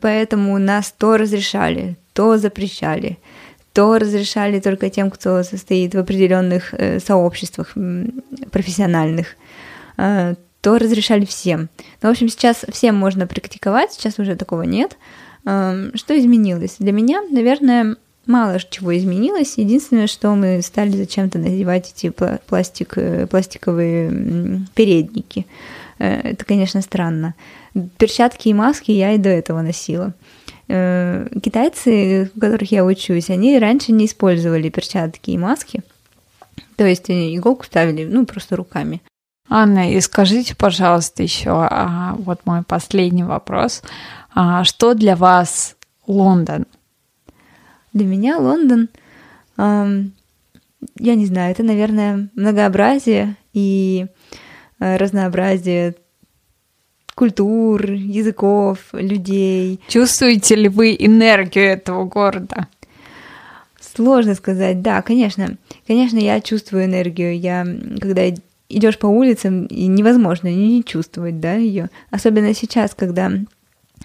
Поэтому 0.00 0.58
нас 0.58 0.94
то 0.96 1.16
разрешали, 1.16 1.96
то 2.12 2.38
запрещали 2.38 3.18
то 3.72 3.98
разрешали 3.98 4.60
только 4.60 4.90
тем, 4.90 5.10
кто 5.10 5.42
состоит 5.42 5.94
в 5.94 5.98
определенных 5.98 6.74
э, 6.74 7.00
сообществах 7.00 7.74
профессиональных, 8.50 9.28
э, 9.96 10.34
то 10.60 10.78
разрешали 10.78 11.24
всем. 11.24 11.68
Ну, 12.02 12.08
в 12.08 12.12
общем, 12.12 12.28
сейчас 12.28 12.64
всем 12.68 12.94
можно 12.96 13.26
практиковать, 13.26 13.92
сейчас 13.92 14.18
уже 14.18 14.36
такого 14.36 14.62
нет. 14.62 14.98
Э, 15.46 15.90
что 15.94 16.18
изменилось? 16.18 16.76
Для 16.78 16.92
меня, 16.92 17.22
наверное, 17.30 17.96
мало 18.26 18.58
чего 18.70 18.96
изменилось. 18.96 19.54
Единственное, 19.56 20.06
что 20.06 20.34
мы 20.34 20.60
стали 20.62 20.90
зачем-то 20.90 21.38
надевать 21.38 21.92
эти 21.96 22.10
пластик, 22.10 22.94
пластиковые 23.30 24.66
передники. 24.74 25.46
Это, 25.98 26.44
конечно, 26.44 26.80
странно. 26.82 27.34
Перчатки 27.98 28.48
и 28.48 28.54
маски 28.54 28.90
я 28.90 29.12
и 29.12 29.18
до 29.18 29.28
этого 29.28 29.62
носила. 29.62 30.14
Э, 30.68 31.28
китайцы, 31.42 32.30
у 32.34 32.40
которых 32.40 32.70
я 32.72 32.84
учусь, 32.84 33.30
они 33.30 33.58
раньше 33.58 33.92
не 33.92 34.06
использовали 34.06 34.68
перчатки 34.68 35.30
и 35.30 35.38
маски. 35.38 35.82
То 36.76 36.86
есть 36.86 37.10
иголку 37.10 37.64
ставили, 37.64 38.04
ну, 38.04 38.24
просто 38.24 38.56
руками. 38.56 39.02
Анна, 39.48 39.92
и 39.92 40.00
скажите, 40.00 40.56
пожалуйста, 40.56 41.22
еще, 41.22 41.50
а, 41.50 42.14
вот 42.18 42.46
мой 42.46 42.62
последний 42.62 43.24
вопрос. 43.24 43.82
А, 44.34 44.64
что 44.64 44.94
для 44.94 45.14
вас 45.14 45.76
Лондон? 46.06 46.64
Для 47.92 48.06
меня 48.06 48.38
Лондон, 48.38 48.88
я 49.58 51.14
не 51.14 51.26
знаю, 51.26 51.50
это, 51.50 51.62
наверное, 51.62 52.30
многообразие 52.34 53.36
и 53.52 54.06
э, 54.06 54.21
разнообразие 54.96 55.94
культур, 57.14 57.90
языков, 57.90 58.78
людей. 58.92 59.80
Чувствуете 59.88 60.54
ли 60.56 60.68
вы 60.68 60.96
энергию 60.98 61.66
этого 61.66 62.04
города? 62.04 62.68
Сложно 63.80 64.34
сказать, 64.34 64.80
да, 64.80 65.02
конечно. 65.02 65.56
Конечно, 65.86 66.18
я 66.18 66.40
чувствую 66.40 66.86
энергию. 66.86 67.38
Я, 67.38 67.66
когда 68.00 68.22
идешь 68.68 68.98
по 68.98 69.06
улицам, 69.06 69.66
и 69.66 69.86
невозможно 69.86 70.48
не 70.48 70.82
чувствовать, 70.82 71.40
да, 71.40 71.54
ее. 71.54 71.90
Особенно 72.10 72.54
сейчас, 72.54 72.94
когда 72.94 73.30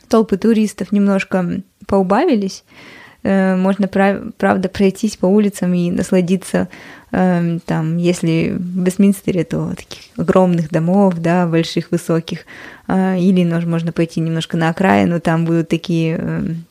толпы 0.10 0.38
туристов 0.38 0.92
немножко 0.92 1.62
поубавились, 1.86 2.66
э, 3.24 3.56
можно, 3.56 3.88
правда, 3.88 4.68
пройтись 4.68 5.16
по 5.16 5.26
улицам 5.26 5.74
и 5.74 5.90
насладиться 5.90 6.68
там, 7.10 7.98
если 7.98 8.56
в 8.58 8.84
Вестминстере, 8.84 9.44
то 9.44 9.74
таких 9.76 10.04
огромных 10.18 10.70
домов, 10.70 11.16
да, 11.18 11.48
больших, 11.48 11.92
высоких, 11.92 12.46
а, 12.88 13.16
или 13.16 13.44
можно 13.66 13.92
пойти 13.92 14.20
немножко 14.20 14.58
на 14.58 14.70
окраину, 14.70 15.22
там 15.22 15.46
будут 15.46 15.70
такие 15.70 16.18
эм, 16.18 16.66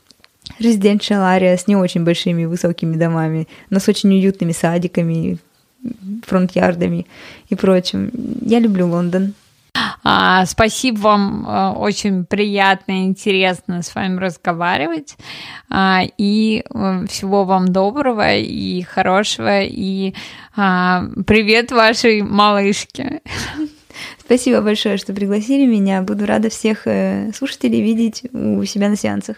residential 0.61 1.23
area 1.39 1.57
с 1.57 1.67
не 1.67 1.77
очень 1.77 2.05
большими 2.05 2.45
высокими 2.45 2.97
домами, 2.97 3.49
но 3.71 3.81
с 3.81 3.89
очень 3.89 4.11
уютными 4.11 4.53
садиками, 4.53 5.39
фронт-ярдами 6.27 7.07
и 7.49 7.55
прочим. 7.55 8.11
Я 8.43 8.59
люблю 8.59 8.87
Лондон. 8.89 9.35
А, 10.05 10.47
спасибо 10.47 10.99
вам, 10.99 11.45
а, 11.47 11.73
очень 11.73 12.25
приятно 12.25 12.93
и 12.93 13.05
интересно 13.05 13.83
с 13.83 13.95
вами 13.95 14.19
разговаривать. 14.19 15.17
А, 15.69 16.03
и 16.19 16.65
а, 16.71 17.07
всего 17.07 17.45
вам 17.45 17.73
доброго 17.73 18.37
и 18.37 18.83
хорошего. 18.83 19.63
И 19.63 20.15
а, 20.57 21.05
привет 21.27 21.73
вашей 21.73 22.23
малышке. 22.23 23.21
Спасибо 24.19 24.61
большое, 24.61 24.97
что 24.97 25.13
пригласили 25.13 25.67
меня. 25.67 26.03
Буду 26.03 26.27
рада 26.27 26.51
всех 26.51 26.87
э, 26.87 27.31
слушателей 27.33 27.81
видеть 27.81 28.25
у 28.33 28.65
себя 28.65 28.89
на 28.89 28.97
сеансах. 28.97 29.37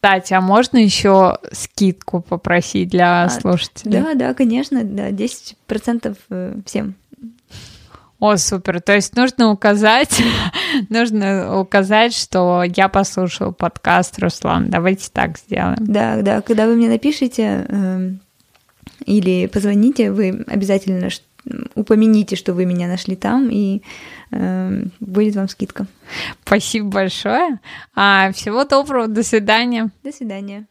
Кстати, 0.00 0.32
а 0.32 0.40
можно 0.40 0.78
еще 0.78 1.38
скидку 1.50 2.20
попросить 2.20 2.88
для 2.90 3.24
а, 3.24 3.28
слушателей? 3.28 4.00
Да, 4.00 4.14
да, 4.14 4.34
конечно, 4.34 4.84
да, 4.84 5.10
10% 5.10 6.16
э, 6.30 6.54
всем. 6.64 6.94
О, 8.20 8.36
супер. 8.36 8.80
То 8.80 8.94
есть 8.94 9.14
нужно 9.14 9.50
указать, 9.50 10.20
нужно 10.88 11.60
указать, 11.60 12.12
что 12.14 12.64
я 12.64 12.88
послушал 12.88 13.52
подкаст 13.52 14.18
Руслан. 14.18 14.70
Давайте 14.70 15.08
так 15.12 15.38
сделаем. 15.38 15.76
Да, 15.78 16.20
да. 16.22 16.42
Когда 16.42 16.66
вы 16.66 16.74
мне 16.74 16.88
напишите 16.88 17.66
э, 17.68 18.10
или 19.06 19.46
позвоните, 19.46 20.10
вы 20.10 20.44
обязательно 20.48 21.08
упомяните, 21.76 22.34
что 22.34 22.54
вы 22.54 22.66
меня 22.66 22.88
нашли 22.88 23.14
там, 23.14 23.48
и 23.50 23.82
э, 24.32 24.82
будет 24.98 25.36
вам 25.36 25.48
скидка. 25.48 25.86
Спасибо 26.44 26.88
большое. 26.88 27.60
А, 27.94 28.32
всего 28.32 28.64
доброго. 28.64 29.06
До 29.06 29.22
свидания. 29.22 29.90
До 30.02 30.10
свидания. 30.10 30.66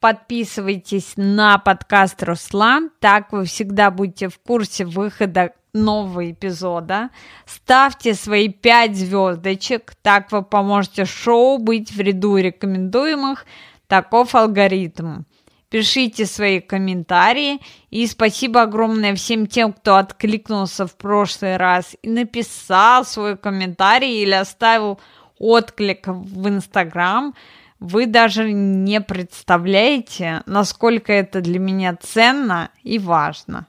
Подписывайтесь 0.00 1.12
на 1.16 1.58
подкаст 1.58 2.22
Руслан, 2.22 2.90
так 3.00 3.32
вы 3.32 3.44
всегда 3.44 3.90
будете 3.90 4.28
в 4.28 4.38
курсе 4.38 4.86
выхода 4.86 5.52
нового 5.72 6.30
эпизода. 6.30 7.10
Ставьте 7.46 8.14
свои 8.14 8.48
5 8.48 8.96
звездочек, 8.96 9.94
так 10.02 10.32
вы 10.32 10.42
поможете 10.42 11.04
шоу 11.04 11.58
быть 11.58 11.92
в 11.92 12.00
ряду 12.00 12.36
рекомендуемых. 12.36 13.46
Таков 13.86 14.34
алгоритм. 14.34 15.22
Пишите 15.70 16.26
свои 16.26 16.60
комментарии. 16.60 17.60
И 17.90 18.06
спасибо 18.06 18.62
огромное 18.62 19.14
всем 19.14 19.46
тем, 19.46 19.72
кто 19.72 19.96
откликнулся 19.96 20.86
в 20.86 20.96
прошлый 20.96 21.56
раз 21.56 21.96
и 22.02 22.08
написал 22.08 23.04
свой 23.04 23.36
комментарий 23.36 24.22
или 24.22 24.32
оставил 24.32 25.00
отклик 25.38 26.08
в 26.08 26.48
Инстаграм. 26.48 27.34
Вы 27.78 28.06
даже 28.06 28.52
не 28.52 29.00
представляете, 29.00 30.42
насколько 30.44 31.12
это 31.12 31.40
для 31.40 31.58
меня 31.58 31.96
ценно 31.96 32.70
и 32.82 32.98
важно. 32.98 33.68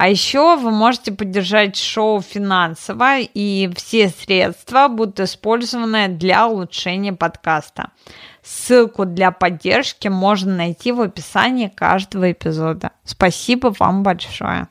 А 0.00 0.08
еще 0.08 0.56
вы 0.56 0.70
можете 0.70 1.10
поддержать 1.10 1.74
шоу 1.76 2.20
финансово, 2.20 3.18
и 3.18 3.68
все 3.74 4.10
средства 4.10 4.86
будут 4.86 5.18
использованы 5.18 6.06
для 6.06 6.46
улучшения 6.46 7.12
подкаста. 7.12 7.90
Ссылку 8.40 9.06
для 9.06 9.32
поддержки 9.32 10.06
можно 10.06 10.54
найти 10.54 10.92
в 10.92 11.00
описании 11.00 11.66
каждого 11.66 12.30
эпизода. 12.30 12.92
Спасибо 13.02 13.74
вам 13.76 14.04
большое. 14.04 14.68